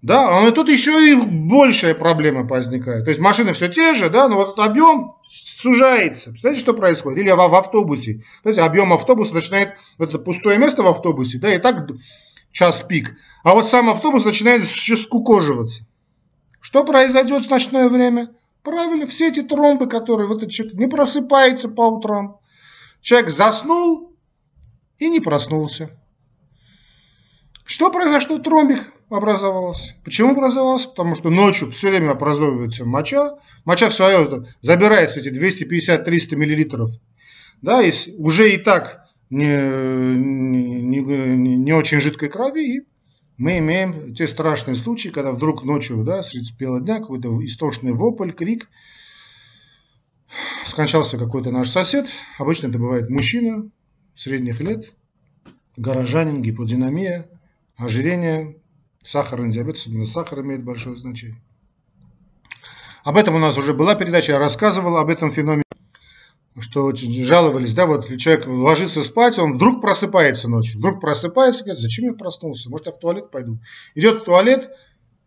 да, 0.00 0.46
а 0.46 0.50
тут 0.52 0.68
еще 0.68 1.12
и 1.12 1.16
большая 1.16 1.94
проблема 1.94 2.44
возникает. 2.44 3.04
То 3.04 3.10
есть 3.10 3.20
машины 3.20 3.52
все 3.52 3.68
те 3.68 3.94
же, 3.94 4.08
да, 4.08 4.28
но 4.28 4.36
вот 4.36 4.52
этот 4.52 4.60
объем 4.60 5.16
сужается. 5.28 6.30
Представляете, 6.30 6.62
что 6.62 6.74
происходит? 6.74 7.18
Или 7.18 7.30
в, 7.30 7.36
в 7.36 7.54
автобусе. 7.54 8.22
Знаете, 8.42 8.62
объем 8.62 8.92
автобуса 8.92 9.34
начинает, 9.34 9.74
вот 9.98 10.10
это 10.10 10.18
пустое 10.18 10.56
место 10.56 10.82
в 10.82 10.86
автобусе, 10.86 11.38
да, 11.38 11.52
и 11.52 11.58
так 11.58 11.88
час 12.52 12.82
пик. 12.82 13.16
А 13.42 13.54
вот 13.54 13.68
сам 13.68 13.90
автобус 13.90 14.24
начинает 14.24 14.64
скукоживаться. 14.66 15.86
Что 16.60 16.84
произойдет 16.84 17.44
в 17.44 17.50
ночное 17.50 17.88
время? 17.88 18.30
Правильно, 18.62 19.06
все 19.06 19.28
эти 19.30 19.42
тромбы, 19.42 19.88
которые 19.88 20.28
вот 20.28 20.38
этот 20.38 20.50
человек 20.50 20.76
не 20.76 20.86
просыпается 20.86 21.68
по 21.68 21.88
утрам. 21.88 22.38
Человек 23.00 23.30
заснул 23.30 24.16
и 24.98 25.08
не 25.08 25.20
проснулся. 25.20 25.97
Что 27.68 27.90
произошло? 27.90 28.38
Тромбик 28.38 28.80
образовалась. 29.10 29.94
Почему 30.02 30.30
образовалась? 30.30 30.86
Потому 30.86 31.14
что 31.14 31.28
ночью 31.28 31.70
все 31.70 31.90
время 31.90 32.12
образовывается 32.12 32.86
моча. 32.86 33.34
Моча 33.66 33.90
в 33.90 33.94
свое 33.94 34.24
это 34.24 34.46
забирается 34.62 35.20
эти 35.20 35.28
250-300 35.28 36.34
миллилитров. 36.34 36.90
Да, 37.60 37.82
и 37.82 37.92
уже 38.16 38.54
и 38.54 38.56
так 38.56 39.04
не, 39.28 39.44
не, 39.44 41.00
не, 41.02 41.56
не 41.56 41.72
очень 41.74 42.00
жидкой 42.00 42.30
крови. 42.30 42.76
И 42.78 42.86
мы 43.36 43.58
имеем 43.58 44.14
те 44.14 44.26
страшные 44.26 44.74
случаи, 44.74 45.10
когда 45.10 45.32
вдруг 45.32 45.62
ночью, 45.62 46.02
да, 46.04 46.22
среди 46.22 46.50
бела 46.58 46.80
дня, 46.80 47.00
какой-то 47.00 47.44
истошный 47.44 47.92
вопль, 47.92 48.32
крик. 48.32 48.66
Скончался 50.64 51.18
какой-то 51.18 51.50
наш 51.50 51.68
сосед. 51.68 52.06
Обычно 52.38 52.68
это 52.68 52.78
бывает 52.78 53.10
мужчина 53.10 53.70
средних 54.14 54.60
лет, 54.60 54.90
горожанин, 55.76 56.40
гиподинамия, 56.40 57.28
ожирение, 57.78 58.56
Сахарный 59.04 59.50
диабет, 59.50 59.76
особенно 59.76 60.04
сахар 60.04 60.40
имеет 60.40 60.64
большое 60.64 60.96
значение. 60.96 61.40
Об 63.04 63.16
этом 63.16 63.36
у 63.36 63.38
нас 63.38 63.56
уже 63.56 63.72
была 63.72 63.94
передача, 63.94 64.32
я 64.32 64.38
рассказывал 64.38 64.98
об 64.98 65.08
этом 65.08 65.32
феномене, 65.32 65.62
что 66.60 66.84
очень 66.84 67.14
жаловались, 67.24 67.72
да, 67.72 67.86
вот 67.86 68.06
человек 68.18 68.46
ложится 68.46 69.02
спать, 69.02 69.38
он 69.38 69.54
вдруг 69.54 69.80
просыпается 69.80 70.48
ночью, 70.48 70.78
вдруг 70.78 71.00
просыпается, 71.00 71.64
говорит, 71.64 71.80
зачем 71.80 72.06
я 72.06 72.12
проснулся, 72.12 72.68
может 72.68 72.86
я 72.86 72.92
в 72.92 72.98
туалет 72.98 73.30
пойду. 73.30 73.58
Идет 73.94 74.22
в 74.22 74.24
туалет, 74.24 74.70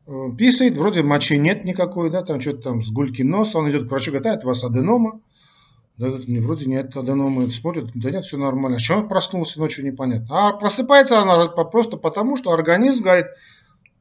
э, 0.06 0.12
писает, 0.38 0.78
вроде 0.78 1.02
мочи 1.02 1.38
нет 1.40 1.66
никакой, 1.66 2.12
да, 2.12 2.22
там 2.22 2.40
что-то 2.40 2.62
там 2.62 2.84
с 2.84 2.92
гульки 2.92 3.24
носа, 3.24 3.58
он 3.58 3.72
идет 3.72 3.88
к 3.88 3.90
врачу, 3.90 4.12
говорит, 4.12 4.28
а, 4.28 4.34
это 4.36 4.46
у 4.46 4.50
вас 4.50 4.64
аденома, 4.64 5.22
да, 5.98 6.10
вроде 6.42 6.66
нет 6.66 6.96
аденомы, 6.96 7.52
смотрит, 7.52 7.92
да 7.94 8.12
нет, 8.12 8.26
все 8.26 8.38
нормально. 8.38 8.78
А 8.90 8.98
он 8.98 9.08
проснулся 9.08 9.60
ночью, 9.60 9.86
непонятно. 9.86 10.28
А 10.30 10.52
просыпается 10.54 11.20
она 11.20 11.48
просто 11.48 11.98
потому, 11.98 12.38
что 12.38 12.52
организм 12.52 13.04
говорит, 13.04 13.28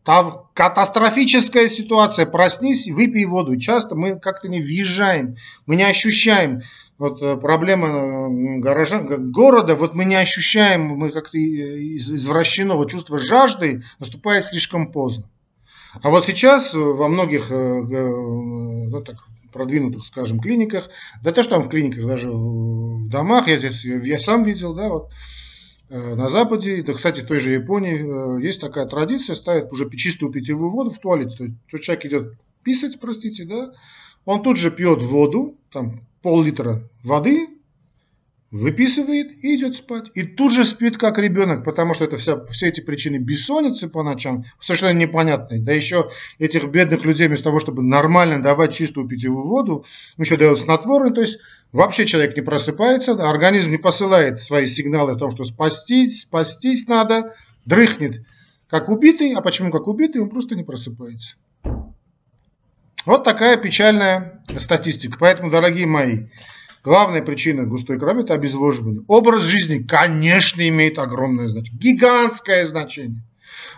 там 0.04 0.48
катастрофическая 0.54 1.68
ситуация, 1.68 2.24
проснись, 2.24 2.88
выпей 2.88 3.26
воду. 3.26 3.58
Часто 3.58 3.94
мы 3.94 4.18
как-то 4.18 4.48
не 4.48 4.60
въезжаем, 4.60 5.36
мы 5.66 5.76
не 5.76 5.84
ощущаем 5.84 6.62
вот 7.00 7.22
э, 7.22 7.36
проблема 7.36 7.88
э, 7.88 8.58
горожан, 8.60 9.30
города, 9.32 9.74
вот 9.74 9.94
мы 9.94 10.04
не 10.04 10.16
ощущаем, 10.16 10.82
мы 10.82 11.10
как-то 11.10 11.38
извращено, 11.38 12.84
чувство 12.86 13.18
жажды 13.18 13.82
наступает 13.98 14.44
слишком 14.44 14.92
поздно. 14.92 15.24
А 16.02 16.10
вот 16.10 16.26
сейчас 16.26 16.74
во 16.74 17.08
многих 17.08 17.50
э, 17.50 17.82
ну, 17.82 19.02
так, 19.02 19.16
продвинутых, 19.50 20.04
скажем, 20.04 20.40
клиниках, 20.40 20.90
да 21.22 21.32
то, 21.32 21.42
что 21.42 21.56
там 21.56 21.64
в 21.64 21.68
клиниках, 21.68 22.06
даже 22.06 22.30
в 22.30 23.08
домах, 23.08 23.48
я 23.48 23.58
здесь, 23.58 23.84
я 23.84 24.20
сам 24.20 24.44
видел, 24.44 24.74
да, 24.74 24.88
вот, 24.88 25.10
Э, 25.90 26.14
на 26.14 26.28
Западе, 26.28 26.84
да, 26.84 26.92
кстати, 26.92 27.20
в 27.20 27.26
той 27.26 27.40
же 27.40 27.50
Японии 27.50 27.98
э, 27.98 28.42
есть 28.42 28.60
такая 28.60 28.86
традиция, 28.86 29.34
ставят 29.34 29.72
уже 29.72 29.90
чистую 29.90 30.30
питьевую 30.30 30.70
воду 30.70 30.90
в 30.90 30.98
туалете. 30.98 31.36
То 31.36 31.76
есть 31.76 31.84
человек 31.84 32.06
идет 32.06 32.38
писать, 32.62 33.00
простите, 33.00 33.44
да, 33.44 33.72
он 34.24 34.42
тут 34.44 34.56
же 34.56 34.70
пьет 34.70 35.02
воду, 35.02 35.58
там 35.72 36.06
пол-литра 36.22 36.88
воды, 37.02 37.48
выписывает 38.50 39.44
и 39.44 39.56
идет 39.56 39.76
спать. 39.76 40.10
И 40.14 40.22
тут 40.22 40.52
же 40.52 40.64
спит 40.64 40.98
как 40.98 41.18
ребенок, 41.18 41.64
потому 41.64 41.94
что 41.94 42.04
это 42.04 42.16
вся, 42.16 42.44
все 42.46 42.68
эти 42.68 42.80
причины 42.80 43.16
бессонницы 43.16 43.88
по 43.88 44.02
ночам 44.02 44.44
совершенно 44.58 44.98
непонятные. 44.98 45.60
Да 45.60 45.72
еще 45.72 46.10
этих 46.38 46.64
бедных 46.68 47.04
людей 47.04 47.28
вместо 47.28 47.44
того, 47.44 47.60
чтобы 47.60 47.82
нормально 47.82 48.42
давать 48.42 48.74
чистую 48.74 49.06
питьевую 49.06 49.46
воду, 49.46 49.84
еще 50.18 50.36
дают 50.36 50.58
снотворные, 50.58 51.14
то 51.14 51.20
есть 51.20 51.38
вообще 51.72 52.06
человек 52.06 52.36
не 52.36 52.42
просыпается, 52.42 53.12
организм 53.12 53.70
не 53.70 53.78
посылает 53.78 54.40
свои 54.40 54.66
сигналы 54.66 55.12
о 55.12 55.16
том, 55.16 55.30
что 55.30 55.44
спастись, 55.44 56.22
спастись 56.22 56.88
надо, 56.88 57.34
дрыхнет 57.64 58.24
как 58.70 58.88
убитый, 58.88 59.34
а 59.34 59.40
почему 59.40 59.70
как 59.70 59.88
убитый, 59.88 60.22
он 60.22 60.30
просто 60.30 60.54
не 60.54 60.62
просыпается. 60.62 61.34
Вот 63.04 63.24
такая 63.24 63.56
печальная 63.56 64.44
статистика. 64.58 65.16
Поэтому, 65.18 65.50
дорогие 65.50 65.86
мои, 65.86 66.26
Главная 66.82 67.20
причина 67.20 67.66
густой 67.66 67.98
крови– 67.98 68.22
это 68.22 68.34
обезвоживание. 68.34 69.02
Образ 69.06 69.42
жизни, 69.42 69.82
конечно, 69.82 70.66
имеет 70.66 70.98
огромное 70.98 71.48
значение, 71.48 71.78
гигантское 71.78 72.66
значение. 72.66 73.22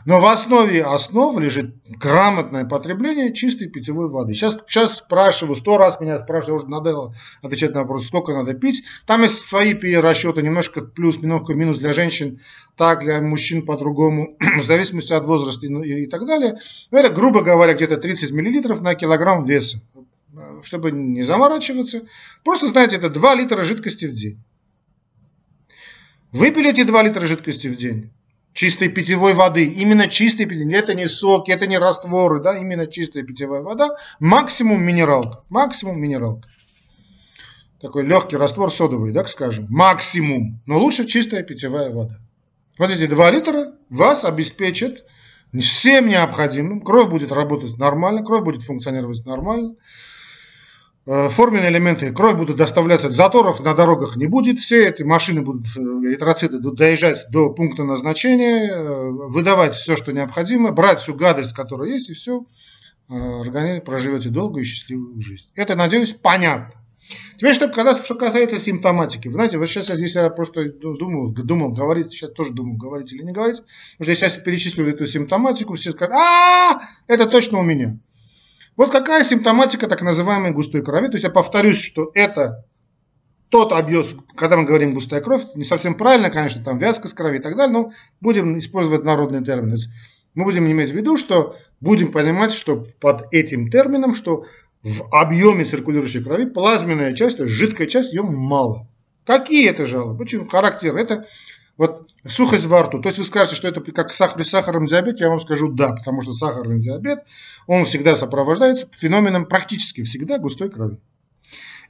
Но 0.04 0.21
в 0.21 0.26
основе 0.26 0.85
основ 0.85 1.38
лежит 1.38 1.75
грамотное 1.87 2.64
потребление 2.64 3.32
чистой 3.32 3.68
питьевой 3.68 4.09
воды. 4.09 4.35
Сейчас, 4.35 4.59
сейчас 4.66 4.99
спрашиваю, 4.99 5.56
сто 5.56 5.78
раз 5.78 6.00
меня 6.00 6.18
спрашивают, 6.18 6.62
уже 6.62 6.71
надо 6.71 7.14
отвечать 7.40 7.73
на 7.73 7.80
вопрос, 7.80 8.06
сколько 8.06 8.32
надо 8.32 8.54
пить. 8.54 8.85
Там 9.06 9.23
есть 9.23 9.44
свои 9.47 9.75
расчеты, 9.94 10.42
немножко 10.42 10.82
плюс, 10.82 11.21
немножко 11.21 11.54
минус 11.54 11.78
для 11.78 11.92
женщин, 11.92 12.40
так, 12.76 13.00
для 13.04 13.21
мужчин 13.21 13.64
по-другому, 13.64 14.37
в 14.59 14.62
зависимости 14.62 15.12
от 15.12 15.25
возраста 15.25 15.66
и, 15.66 16.04
и 16.04 16.06
так 16.06 16.26
далее. 16.26 16.59
Это, 16.90 17.12
грубо 17.12 17.42
говоря, 17.42 17.75
где-то 17.75 17.97
30 17.97 18.32
мл 18.32 18.80
на 18.80 18.94
килограмм 18.94 19.44
веса 19.44 19.82
чтобы 20.64 20.92
не 20.92 21.22
заморачиваться, 21.22 22.02
просто 22.44 22.68
знаете, 22.68 22.96
это 22.96 23.10
2 23.10 23.34
литра 23.36 23.64
жидкости 23.64 24.06
в 24.06 24.14
день. 24.14 24.42
Выпили 26.32 26.70
эти 26.70 26.84
2 26.84 27.02
литра 27.02 27.26
жидкости 27.26 27.68
в 27.68 27.76
день, 27.76 28.10
чистой 28.54 28.88
питьевой 28.88 29.34
воды, 29.34 29.66
именно 29.66 30.08
чистой 30.08 30.46
питьевой, 30.46 30.74
это 30.74 30.94
не 30.94 31.06
соки, 31.06 31.50
это 31.50 31.66
не 31.66 31.78
растворы, 31.78 32.40
да, 32.40 32.58
именно 32.58 32.86
чистая 32.86 33.22
питьевая 33.22 33.62
вода, 33.62 33.90
максимум 34.18 34.82
минералка, 34.82 35.44
максимум 35.50 36.00
минералка. 36.00 36.48
Такой 37.80 38.06
легкий 38.06 38.36
раствор 38.36 38.72
содовый, 38.72 39.12
так 39.12 39.28
скажем, 39.28 39.66
максимум, 39.68 40.62
но 40.66 40.78
лучше 40.78 41.04
чистая 41.04 41.42
питьевая 41.42 41.90
вода. 41.90 42.14
Вот 42.78 42.90
эти 42.90 43.06
2 43.06 43.30
литра 43.32 43.74
вас 43.90 44.24
обеспечат 44.24 45.04
всем 45.60 46.08
необходимым, 46.08 46.80
кровь 46.80 47.10
будет 47.10 47.32
работать 47.32 47.76
нормально, 47.76 48.24
кровь 48.24 48.44
будет 48.44 48.62
функционировать 48.62 49.26
нормально, 49.26 49.74
Э, 49.74 50.12
форменные 51.04 51.71
элементы, 51.71 52.12
кровь 52.12 52.37
будут 52.37 52.56
доставляться, 52.56 53.11
заторов 53.11 53.61
на 53.61 53.75
дорогах 53.75 54.16
не 54.16 54.26
будет, 54.26 54.61
все 54.61 54.88
эти 54.88 55.02
машины 55.02 55.42
будут, 55.42 55.66
э, 55.76 55.80
эритроциты 55.80 56.59
доезжать 56.61 57.26
до 57.30 57.52
пункта 57.52 57.82
назначения, 57.82 58.68
э, 58.71 59.11
выдавать 59.11 59.75
все, 59.75 59.97
что 59.97 60.12
необходимо, 60.12 60.71
брать 60.71 61.00
всю 61.00 61.14
гадость, 61.14 61.54
которая 61.54 61.90
есть, 61.90 62.11
и 62.11 62.14
все, 62.14 62.44
организм 63.09 63.85
проживете 63.85 64.28
долгую 64.28 64.62
и 64.62 64.66
счастливую 64.66 65.21
жизнь. 65.21 65.49
Это, 65.54 65.75
надеюсь, 65.75 66.12
понятно. 66.14 66.82
Теперь, 67.37 67.54
что, 67.54 67.68
когда, 67.68 67.94
что 67.94 68.14
касается 68.14 68.59
симптоматики. 68.59 69.26
Вы 69.26 69.35
знаете, 69.35 69.59
вот 69.59 69.68
сейчас 69.68 69.88
я 69.88 69.97
здесь 69.97 70.14
я 70.14 70.30
просто 70.30 70.73
думал, 70.73 71.32
думал, 71.32 71.73
говорить, 71.73 72.12
сейчас 72.12 72.30
тоже 72.30 72.52
думал, 72.52 72.76
говорить 72.76 73.12
или 73.12 73.23
не 73.23 73.32
говорить. 73.32 73.62
Потому 73.99 74.04
что 74.04 74.11
я 74.11 74.14
сейчас 74.14 74.42
перечислю 74.42 74.88
эту 74.88 75.06
симптоматику, 75.06 75.75
все 75.75 75.90
скажут, 75.90 76.14
а, 76.14 76.88
это 77.09 77.26
точно 77.26 77.59
у 77.59 77.62
меня. 77.62 77.99
Вот 78.76 78.91
какая 78.91 79.25
симптоматика 79.25 79.87
так 79.87 80.02
называемой 80.02 80.52
густой 80.52 80.83
крови. 80.83 81.07
То 81.07 81.12
есть 81.12 81.25
я 81.25 81.31
повторюсь, 81.31 81.81
что 81.81 82.11
это 82.14 82.64
тот 83.50 83.73
объем, 83.73 84.05
когда 84.35 84.57
мы 84.57 84.64
говорим 84.64 84.95
густая 84.95 85.21
кровь, 85.21 85.43
не 85.55 85.64
совсем 85.64 85.95
правильно, 85.95 86.31
конечно, 86.31 86.64
там 86.64 86.79
вязкость 86.79 87.14
крови 87.14 87.37
и 87.37 87.43
так 87.43 87.55
далее, 87.55 87.73
но 87.73 87.93
будем 88.21 88.59
использовать 88.59 89.05
народный 89.05 89.45
термин. 89.45 89.76
Мы 90.35 90.45
будем 90.45 90.67
иметь 90.71 90.91
в 90.91 90.97
виду, 90.97 91.19
что 91.19 91.57
будем 91.81 92.12
понимать, 92.12 92.52
что 92.52 92.87
под 92.99 93.33
этим 93.33 93.71
термином, 93.71 94.14
что 94.14 94.47
в 94.83 95.02
объеме 95.12 95.67
циркулирующей 95.67 96.25
крови 96.25 96.47
плазменная 96.47 97.12
часть, 97.12 97.37
то 97.37 97.45
есть 97.45 97.55
жидкая 97.55 97.87
часть, 97.87 98.14
ее 98.14 98.23
мало. 98.23 98.88
Какие 99.26 99.69
это 99.69 99.87
жалобы? 99.87 100.25
Очень 100.25 100.49
характерно. 100.49 100.99
Это 100.99 101.26
вот 101.76 102.09
сухость 102.26 102.67
во 102.67 102.83
рту. 102.83 103.00
То 103.00 103.09
есть 103.09 103.19
вы 103.19 103.25
скажете, 103.25 103.57
что 103.57 103.69
это 103.69 103.81
как 103.81 104.12
сахар, 104.12 104.37
при 104.37 104.45
сахарном 104.45 104.87
диабете, 104.87 105.25
я 105.25 105.31
вам 105.31 105.41
скажу 105.41 105.69
да, 105.69 105.93
потому 105.93 106.23
что 106.23 106.33
сахарный 106.33 106.81
диабет, 106.81 107.25
он 107.67 107.85
всегда 107.85 108.17
сопровождается 108.17 108.87
феноменом 108.93 109.47
практически 109.47 110.02
всегда 110.02 110.38
густой 110.38 110.71
крови. 110.71 110.99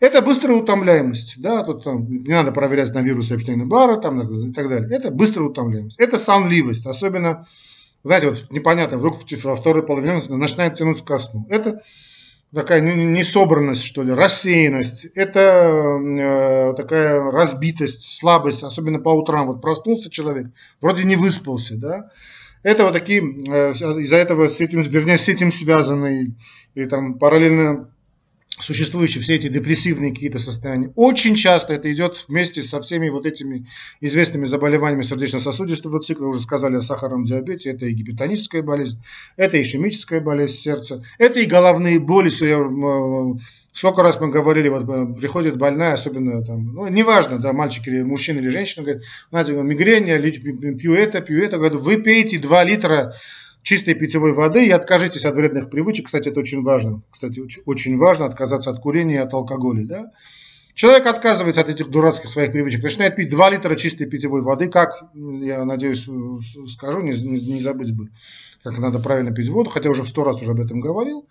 Это 0.01 0.21
быстрая 0.21 0.57
утомляемость, 0.57 1.41
да, 1.41 1.63
тут 1.63 1.85
там, 1.85 2.11
не 2.11 2.33
надо 2.33 2.51
проверять 2.51 2.93
на 2.93 3.03
вирусы 3.03 3.37
Эпштейна-Барра 3.37 4.01
там, 4.01 4.21
и 4.21 4.53
так 4.53 4.69
далее. 4.69 4.97
Это 4.97 5.13
быстрая 5.13 5.49
утомляемость. 5.49 5.97
Это 5.97 6.19
сонливость, 6.19 6.87
особенно, 6.87 7.47
знаете, 8.03 8.29
вот 8.29 8.51
непонятно, 8.51 8.99
вдруг 8.99 9.19
во 9.45 9.55
второй 9.55 9.85
половине 9.85 10.21
начинает 10.29 10.75
тянуться 10.75 11.05
ко 11.05 11.21
сну. 11.21 11.47
Это 11.51 11.83
такая 12.55 12.81
несобранность, 12.81 13.83
что 13.83 14.03
ли, 14.03 14.13
рассеянность, 14.13 15.07
это 15.15 15.99
э, 16.01 16.75
такая 16.75 17.31
разбитость, 17.31 18.19
слабость, 18.19 18.63
особенно 18.63 18.99
по 18.99 19.11
утрам. 19.11 19.47
Вот 19.47 19.63
проснулся 19.63 20.11
человек, 20.11 20.49
вроде 20.81 21.05
не 21.05 21.17
выспался, 21.17 21.77
да. 21.77 22.11
Это 22.63 22.85
вот 22.85 22.93
такие, 22.93 23.23
э, 23.23 23.73
из-за 23.73 24.17
этого 24.17 24.49
с 24.49 24.61
этим, 24.61 24.81
вернее, 24.81 25.19
с 25.19 25.29
этим 25.29 25.51
связанные 25.51 26.35
и 26.75 26.85
там 26.87 27.15
параллельно 27.15 27.89
существующие 28.63 29.23
все 29.23 29.35
эти 29.35 29.49
депрессивные 29.49 30.13
какие-то 30.13 30.39
состояния. 30.39 30.93
Очень 30.95 31.35
часто 31.35 31.75
это 31.75 31.93
идет 31.93 32.25
вместе 32.29 32.63
со 32.63 32.81
всеми 32.81 33.09
вот 33.09 33.27
этими 33.27 33.67
известными 34.01 34.47
заболеваниями 34.47 35.03
сердечно-сосудистого 35.03 36.01
цикла. 36.01 36.27
Уже 36.27 36.41
сказали 36.41 36.77
о 36.77 36.83
сахарном 36.83 37.25
диабете. 37.25 37.71
Это 37.71 37.87
и 37.87 37.93
гипертоническая 37.93 38.63
болезнь, 38.63 38.99
это 39.37 39.57
и 39.57 39.63
ишемическая 39.63 40.21
болезнь 40.21 40.57
сердца, 40.57 41.05
это 41.19 41.41
и 41.41 41.47
головные 41.47 41.99
боли. 41.99 42.31
Что 42.31 42.47
я, 42.47 42.59
сколько 43.73 44.03
раз 44.03 44.21
мы 44.21 44.29
говорили, 44.29 44.69
вот 44.69 44.89
э, 44.89 45.15
приходит 45.21 45.57
больная, 45.57 45.95
особенно 45.95 46.45
там, 46.45 46.67
ну, 46.67 46.89
неважно, 46.89 47.39
да, 47.39 47.53
мальчик 47.53 47.87
или 47.89 48.03
мужчина 48.03 48.39
или 48.39 48.49
женщина, 48.49 48.85
говорит, 48.85 49.03
знаете, 49.31 49.53
мигрень, 49.53 50.09
я 50.09 50.19
пью 50.75 50.95
это, 50.95 51.21
пью 51.21 51.43
это, 51.43 51.59
говорю, 51.59 51.79
вы 51.79 51.97
пейте 51.97 52.39
2 52.39 52.65
литра 52.65 53.15
чистой 53.63 53.95
питьевой 53.95 54.33
воды 54.33 54.67
и 54.67 54.71
откажитесь 54.71 55.25
от 55.25 55.35
вредных 55.35 55.71
привычек. 55.71 56.07
Кстати, 56.07 56.29
это 56.29 56.41
очень 56.41 56.63
важно. 56.63 57.03
Кстати, 57.11 57.43
очень 57.65 57.99
важно 57.99 58.27
отказаться 58.27 58.71
от 58.71 58.81
курения 58.81 59.17
и 59.17 59.19
от 59.19 59.33
алкоголя. 59.33 59.85
Да? 59.85 60.11
Человек 60.75 61.07
отказывается 61.07 61.61
от 61.61 61.69
этих 61.69 61.91
дурацких 61.91 62.31
своих 62.31 62.51
привычек, 62.53 62.83
начинает 62.83 63.15
пить 63.15 63.29
2 63.29 63.51
литра 63.51 63.75
чистой 63.77 64.07
питьевой 64.07 64.43
воды, 64.43 64.69
как, 64.69 65.05
я 65.15 65.65
надеюсь, 65.65 66.09
скажу, 66.71 67.01
не, 67.03 67.13
не, 67.13 67.41
не 67.41 67.61
забыть 67.61 67.95
бы, 67.95 68.09
как 68.65 68.79
надо 68.79 68.99
правильно 68.99 69.33
пить 69.33 69.51
воду, 69.51 69.69
хотя 69.69 69.91
уже 69.91 70.03
в 70.03 70.09
сто 70.09 70.25
раз 70.25 70.41
уже 70.41 70.53
об 70.53 70.61
этом 70.61 70.81
говорил. 70.81 71.29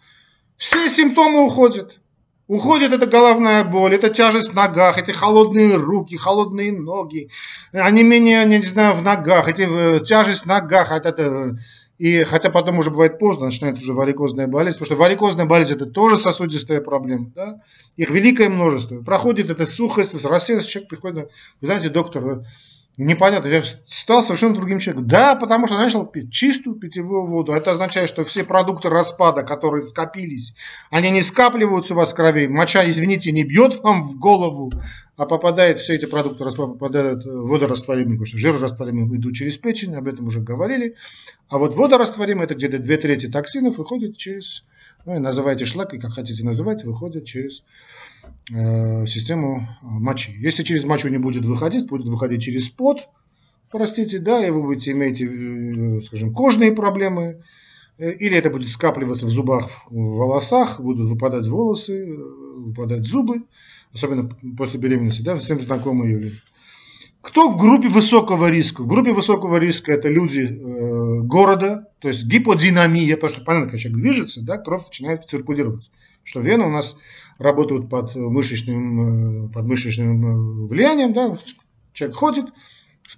Все 0.57 0.89
симптомы 0.89 1.43
уходят. 1.43 1.97
Уходит 2.47 2.91
эта 2.91 3.05
головная 3.05 3.63
боль, 3.63 3.95
эта 3.95 4.09
тяжесть 4.09 4.51
в 4.51 4.55
ногах, 4.55 4.97
эти 4.97 5.11
холодные 5.11 5.77
руки, 5.77 6.17
холодные 6.17 6.73
ноги, 6.73 7.29
они 7.71 8.03
менее, 8.03 8.45
не 8.45 8.61
знаю, 8.61 8.93
в 8.93 9.03
ногах, 9.03 9.47
эти 9.47 9.61
э, 9.61 10.03
тяжесть 10.03 10.43
в 10.43 10.45
ногах, 10.47 10.91
это, 10.91 11.09
это 11.09 11.57
и 12.01 12.23
хотя 12.23 12.49
потом 12.49 12.79
уже 12.79 12.89
бывает 12.89 13.19
поздно, 13.19 13.45
начинается 13.45 13.83
уже 13.83 13.93
варикозная 13.93 14.47
болезнь, 14.47 14.79
потому 14.79 14.85
что 14.87 14.95
варикозная 14.95 15.45
болезнь 15.45 15.75
это 15.75 15.85
тоже 15.85 16.17
сосудистая 16.17 16.81
проблема. 16.81 17.31
Да? 17.35 17.61
Их 17.95 18.09
великое 18.09 18.49
множество. 18.49 19.03
Проходит 19.03 19.51
эта 19.51 19.67
сухость, 19.67 20.25
рассеянность, 20.25 20.67
человек 20.67 20.89
приходит, 20.89 21.29
вы 21.61 21.67
знаете, 21.67 21.89
доктор, 21.89 22.43
непонятно, 22.97 23.49
я 23.49 23.61
стал 23.85 24.23
совершенно 24.23 24.55
другим 24.55 24.79
человеком. 24.79 25.07
Да, 25.07 25.35
потому 25.35 25.67
что 25.67 25.77
начал 25.77 26.03
пить 26.07 26.31
чистую 26.31 26.77
питьевую 26.77 27.27
воду. 27.27 27.53
Это 27.53 27.69
означает, 27.69 28.09
что 28.09 28.23
все 28.23 28.43
продукты 28.43 28.89
распада, 28.89 29.43
которые 29.43 29.83
скопились, 29.83 30.55
они 30.89 31.11
не 31.11 31.21
скапливаются 31.21 31.93
у 31.93 31.97
вас 31.97 32.13
в 32.13 32.15
крови. 32.15 32.47
Моча, 32.47 32.83
извините, 32.89 33.31
не 33.31 33.43
бьет 33.43 33.79
вам 33.83 34.01
в 34.01 34.17
голову, 34.17 34.71
а 35.17 35.25
попадает, 35.25 35.79
все 35.79 35.95
эти 35.95 36.05
продукты 36.05 36.43
попадают 36.43 37.25
водорастворимые, 37.25 38.13
потому 38.13 38.25
что 38.25 38.37
жирорастворимые 38.37 39.17
идут 39.17 39.35
через 39.35 39.57
печень, 39.57 39.95
об 39.95 40.07
этом 40.07 40.27
уже 40.27 40.39
говорили. 40.39 40.95
А 41.49 41.57
вот 41.57 41.75
водорастворимые, 41.75 42.45
это 42.45 42.55
где-то 42.55 42.79
две 42.79 42.97
трети 42.97 43.27
токсинов 43.27 43.77
выходит 43.77 44.17
через, 44.17 44.63
ну, 45.05 45.19
называйте 45.19 45.65
и 45.65 45.99
как 45.99 46.13
хотите 46.13 46.43
называть, 46.43 46.83
выходит 46.83 47.25
через 47.25 47.63
э, 48.51 49.05
систему 49.05 49.67
мочи. 49.81 50.31
Если 50.39 50.63
через 50.63 50.85
мочу 50.85 51.09
не 51.09 51.17
будет 51.17 51.45
выходить, 51.45 51.87
будет 51.87 52.07
выходить 52.07 52.41
через 52.41 52.69
пот, 52.69 53.09
простите, 53.69 54.19
да, 54.19 54.45
и 54.45 54.49
вы 54.49 54.63
будете 54.63 54.91
иметь, 54.91 55.21
э, 55.21 56.01
скажем, 56.05 56.33
кожные 56.33 56.71
проблемы, 56.71 57.23
э, 57.23 57.41
или 58.09 58.35
это 58.35 58.49
будет 58.49 58.69
скапливаться 58.69 59.25
в 59.25 59.29
зубах, 59.29 59.69
в 59.89 60.17
волосах, 60.17 60.79
будут 60.79 61.07
выпадать 61.07 61.47
волосы, 61.47 62.09
э, 62.09 62.17
выпадать 62.65 63.05
зубы 63.05 63.43
особенно 63.93 64.29
после 64.57 64.79
беременности, 64.79 65.21
да, 65.21 65.37
всем 65.37 65.59
знакомые. 65.59 66.31
Кто 67.21 67.51
в 67.51 67.57
группе 67.57 67.87
высокого 67.87 68.49
риска? 68.49 68.81
В 68.81 68.87
группе 68.87 69.11
высокого 69.11 69.57
риска 69.57 69.91
это 69.91 70.09
люди 70.09 70.41
э, 70.41 71.21
города, 71.21 71.87
то 71.99 72.07
есть 72.07 72.25
гиподинамия, 72.25 73.15
потому 73.15 73.33
что 73.33 73.43
понятно, 73.43 73.67
когда 73.67 73.77
человек 73.77 74.01
движется, 74.01 74.41
да, 74.41 74.57
кровь 74.57 74.85
начинает 74.87 75.29
циркулировать. 75.29 75.91
Что 76.23 76.39
вены 76.39 76.65
у 76.65 76.69
нас 76.69 76.95
работают 77.37 77.89
под 77.89 78.15
мышечным, 78.15 79.45
э, 79.45 79.49
под 79.49 79.65
мышечным 79.65 80.25
э, 80.25 80.67
влиянием, 80.67 81.13
да, 81.13 81.37
человек 81.93 82.17
ходит, 82.17 82.45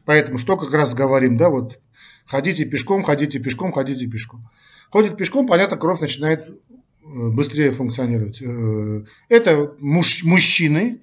поэтому 0.04 0.38
что 0.38 0.58
как 0.58 0.74
раз 0.74 0.93
говорим, 0.93 1.38
да, 1.38 1.50
вот 1.50 1.80
ходите 2.26 2.65
пешком, 2.65 3.04
ходите 3.04 3.39
пешком, 3.39 3.72
ходите 3.72 4.06
пешком. 4.08 4.50
Ходит 4.93 5.17
пешком, 5.17 5.47
понятно, 5.47 5.75
кровь 5.75 5.99
начинает 5.99 6.49
Э, 7.06 7.29
быстрее 7.29 7.71
функционировать. 7.71 8.41
Э, 8.41 9.03
это 9.27 9.73
муж, 9.79 10.23
мужчины 10.23 11.01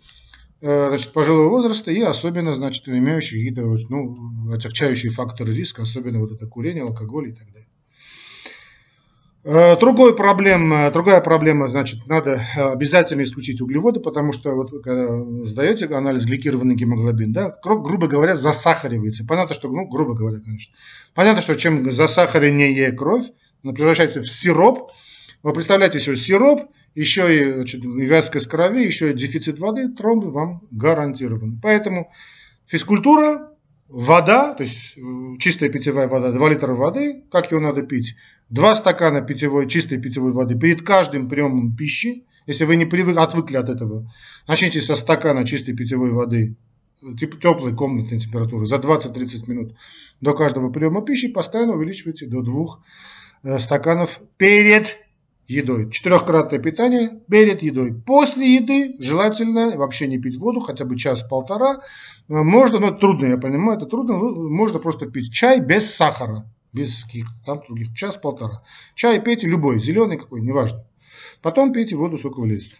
э, 0.62 0.88
значит, 0.88 1.12
пожилого 1.12 1.48
возраста 1.50 1.90
и 1.90 2.00
особенно 2.00 2.54
значит, 2.54 2.88
имеющие 2.88 3.40
какие-то 3.40 3.62
ну, 3.90 4.52
отягчающие 4.52 5.12
факторы 5.12 5.54
риска, 5.54 5.82
особенно 5.82 6.20
вот 6.20 6.32
это 6.32 6.46
курение, 6.46 6.84
алкоголь 6.84 7.28
и 7.28 7.32
так 7.32 7.46
далее. 7.52 7.66
Другой 9.80 10.14
проблема, 10.14 10.90
другая 10.90 11.22
проблема, 11.22 11.70
значит, 11.70 12.06
надо 12.06 12.46
обязательно 12.56 13.22
исключить 13.22 13.62
углеводы, 13.62 13.98
потому 13.98 14.32
что 14.32 14.54
вот 14.54 14.82
когда 14.82 15.18
сдаете 15.46 15.86
анализ 15.86 16.26
гликированный 16.26 16.74
гемоглобин, 16.74 17.32
да, 17.32 17.48
кровь, 17.50 17.82
грубо 17.82 18.06
говоря, 18.06 18.36
засахаривается. 18.36 19.24
Понятно, 19.26 19.54
что, 19.54 19.70
ну, 19.70 19.86
грубо 19.86 20.12
говоря, 20.12 20.40
конечно. 20.44 20.74
Понятно, 21.14 21.40
что 21.40 21.54
чем 21.54 21.90
засахареннее 21.90 22.92
кровь, 22.92 23.30
она 23.62 23.72
превращается 23.72 24.20
в 24.20 24.28
сироп, 24.28 24.90
вы 25.42 25.52
представляете 25.52 25.98
еще 25.98 26.16
сироп, 26.16 26.70
еще 26.94 27.34
и 27.34 27.52
значит, 27.52 27.82
вязкость 27.84 28.48
крови, 28.48 28.84
еще 28.84 29.10
и 29.10 29.14
дефицит 29.14 29.58
воды, 29.58 29.88
тромбы 29.88 30.30
вам 30.30 30.62
гарантированы. 30.70 31.58
Поэтому 31.62 32.10
физкультура, 32.66 33.50
вода, 33.88 34.54
то 34.54 34.62
есть 34.62 34.96
э, 34.96 35.00
чистая 35.38 35.68
питьевая 35.68 36.08
вода, 36.08 36.30
2 36.32 36.48
литра 36.50 36.74
воды, 36.74 37.24
как 37.30 37.52
ее 37.52 37.60
надо 37.60 37.82
пить? 37.82 38.16
2 38.50 38.74
стакана 38.74 39.20
питьевой, 39.20 39.68
чистой 39.68 39.98
питьевой 39.98 40.32
воды 40.32 40.58
перед 40.58 40.82
каждым 40.82 41.28
приемом 41.28 41.76
пищи. 41.76 42.24
Если 42.46 42.64
вы 42.64 42.76
не 42.76 42.86
привык, 42.86 43.16
отвыкли 43.16 43.56
от 43.56 43.68
этого, 43.68 44.12
начните 44.48 44.80
со 44.80 44.96
стакана 44.96 45.46
чистой 45.46 45.74
питьевой 45.74 46.10
воды 46.10 46.56
теплой 47.18 47.74
комнатной 47.74 48.20
температуры 48.20 48.66
за 48.66 48.76
20-30 48.76 49.48
минут 49.50 49.74
до 50.20 50.34
каждого 50.34 50.70
приема 50.70 51.02
пищи, 51.02 51.28
постоянно 51.28 51.74
увеличивайте 51.74 52.26
до 52.26 52.42
2 52.42 52.52
э, 52.52 52.66
стаканов 53.58 54.20
перед 54.36 54.98
едой. 55.48 55.90
Четырехкратное 55.90 56.60
питание 56.60 57.10
перед 57.28 57.62
едой. 57.62 57.92
После 57.92 58.54
еды 58.54 58.96
желательно 59.00 59.76
вообще 59.76 60.06
не 60.06 60.18
пить 60.18 60.38
воду, 60.38 60.60
хотя 60.60 60.84
бы 60.84 60.96
час-полтора. 60.96 61.80
Можно, 62.28 62.78
но 62.78 62.90
трудно, 62.92 63.26
я 63.26 63.38
понимаю, 63.38 63.76
это 63.78 63.86
трудно, 63.86 64.16
но 64.16 64.48
можно 64.48 64.78
просто 64.78 65.06
пить 65.06 65.32
чай 65.32 65.60
без 65.60 65.92
сахара, 65.92 66.44
без 66.72 67.02
каких 67.04 67.26
там 67.44 67.62
других, 67.66 67.94
час-полтора. 67.94 68.62
Чай 68.94 69.20
пейте 69.20 69.48
любой, 69.48 69.80
зеленый 69.80 70.18
какой, 70.18 70.40
неважно. 70.40 70.84
Потом 71.42 71.72
пейте 71.72 71.96
воду, 71.96 72.16
сколько 72.16 72.40
влезет. 72.40 72.78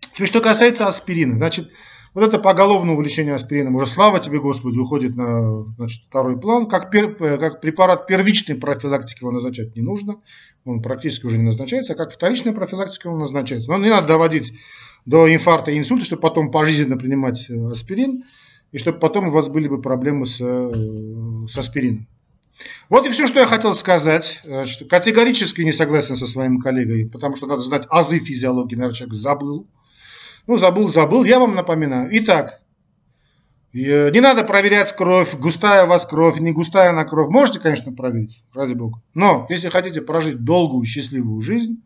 Теперь, 0.00 0.26
что 0.26 0.40
касается 0.40 0.88
аспирина, 0.88 1.36
значит, 1.36 1.70
вот 2.14 2.22
это 2.22 2.38
поголовное 2.38 2.94
увлечение 2.94 3.34
аспирином 3.34 3.74
уже, 3.74 3.86
слава 3.86 4.20
тебе, 4.20 4.40
Господи, 4.40 4.78
уходит 4.78 5.16
на 5.16 5.64
значит, 5.76 6.04
второй 6.08 6.38
план. 6.40 6.66
Как, 6.66 6.90
пер, 6.90 7.16
э, 7.18 7.38
как 7.38 7.60
препарат 7.60 8.06
первичной 8.06 8.54
профилактики 8.54 9.20
его 9.20 9.32
назначать 9.32 9.74
не 9.74 9.82
нужно, 9.82 10.16
он 10.64 10.80
практически 10.80 11.26
уже 11.26 11.38
не 11.38 11.44
назначается, 11.44 11.94
а 11.94 11.96
как 11.96 12.12
вторичная 12.12 12.52
профилактика 12.52 13.08
он 13.08 13.18
назначается. 13.18 13.68
Но 13.68 13.78
не 13.78 13.90
надо 13.90 14.06
доводить 14.06 14.52
до 15.04 15.32
инфаркта 15.32 15.72
и 15.72 15.78
инсульта, 15.78 16.04
чтобы 16.04 16.22
потом 16.22 16.50
пожизненно 16.52 16.96
принимать 16.96 17.50
э, 17.50 17.70
аспирин, 17.70 18.22
и 18.70 18.78
чтобы 18.78 19.00
потом 19.00 19.28
у 19.28 19.30
вас 19.30 19.48
были 19.48 19.66
бы 19.66 19.82
проблемы 19.82 20.26
с, 20.26 20.40
э, 20.40 21.46
с 21.48 21.58
аспирином. 21.58 22.06
Вот 22.88 23.06
и 23.06 23.10
все, 23.10 23.26
что 23.26 23.40
я 23.40 23.46
хотел 23.46 23.74
сказать. 23.74 24.40
Значит, 24.44 24.88
категорически 24.88 25.62
не 25.62 25.72
согласен 25.72 26.16
со 26.16 26.28
своим 26.28 26.60
коллегой, 26.60 27.08
потому 27.08 27.34
что 27.34 27.46
надо 27.46 27.62
знать 27.62 27.86
азы 27.90 28.20
физиологии, 28.20 28.76
наверное, 28.76 28.94
человек 28.94 29.14
забыл. 29.14 29.66
Ну, 30.46 30.58
забыл, 30.58 30.88
забыл, 30.90 31.24
я 31.24 31.38
вам 31.38 31.54
напоминаю. 31.54 32.08
Итак, 32.12 32.60
э, 33.72 34.10
не 34.10 34.20
надо 34.20 34.44
проверять 34.44 34.94
кровь, 34.94 35.34
густая 35.36 35.84
у 35.84 35.88
вас 35.88 36.06
кровь, 36.06 36.38
не 36.38 36.52
густая 36.52 36.92
на 36.92 37.04
кровь. 37.04 37.30
Можете, 37.30 37.60
конечно, 37.60 37.92
проверить, 37.92 38.44
ради 38.52 38.74
бога. 38.74 39.00
Но 39.14 39.46
если 39.48 39.68
хотите 39.68 40.02
прожить 40.02 40.44
долгую, 40.44 40.84
счастливую 40.84 41.40
жизнь, 41.40 41.82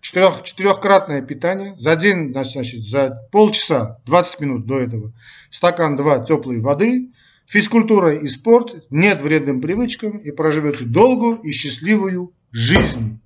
четырех, 0.00 0.42
четырехкратное 0.42 1.22
питание, 1.22 1.76
за 1.78 1.94
день, 1.94 2.32
значит, 2.32 2.82
за 2.82 3.28
полчаса, 3.30 4.00
20 4.06 4.40
минут 4.40 4.66
до 4.66 4.80
этого, 4.80 5.12
стакан 5.50 5.96
2 5.96 6.24
теплой 6.24 6.60
воды, 6.60 7.12
физкультура 7.46 8.14
и 8.14 8.26
спорт, 8.26 8.84
нет 8.90 9.22
вредным 9.22 9.60
привычкам 9.60 10.18
и 10.18 10.32
проживете 10.32 10.84
долгую 10.84 11.38
и 11.38 11.52
счастливую 11.52 12.32
жизнь. 12.50 13.20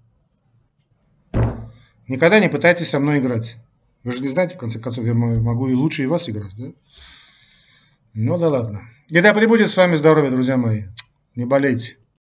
Никогда 2.09 2.41
не 2.41 2.51
пытайтесь 2.51 2.91
со 2.91 3.01
мной 3.01 3.19
играть. 3.19 3.57
Вы 4.07 4.12
же 4.12 4.23
не 4.23 4.29
знаете, 4.29 4.55
в 4.55 4.59
конце 4.59 4.79
концов, 4.79 5.05
я 5.05 5.14
могу 5.14 5.66
и 5.66 5.75
лучше 5.75 6.05
и 6.05 6.07
вас 6.07 6.29
играть, 6.29 6.55
да? 6.57 6.66
Ну 8.14 8.38
да 8.38 8.49
ладно. 8.49 8.88
И 9.09 9.21
да 9.21 9.35
пребудет 9.35 9.69
с 9.69 9.77
вами 9.77 9.97
здоровье, 9.97 10.31
друзья 10.31 10.57
мои. 10.57 10.85
Не 11.35 11.45
болейте. 11.45 11.97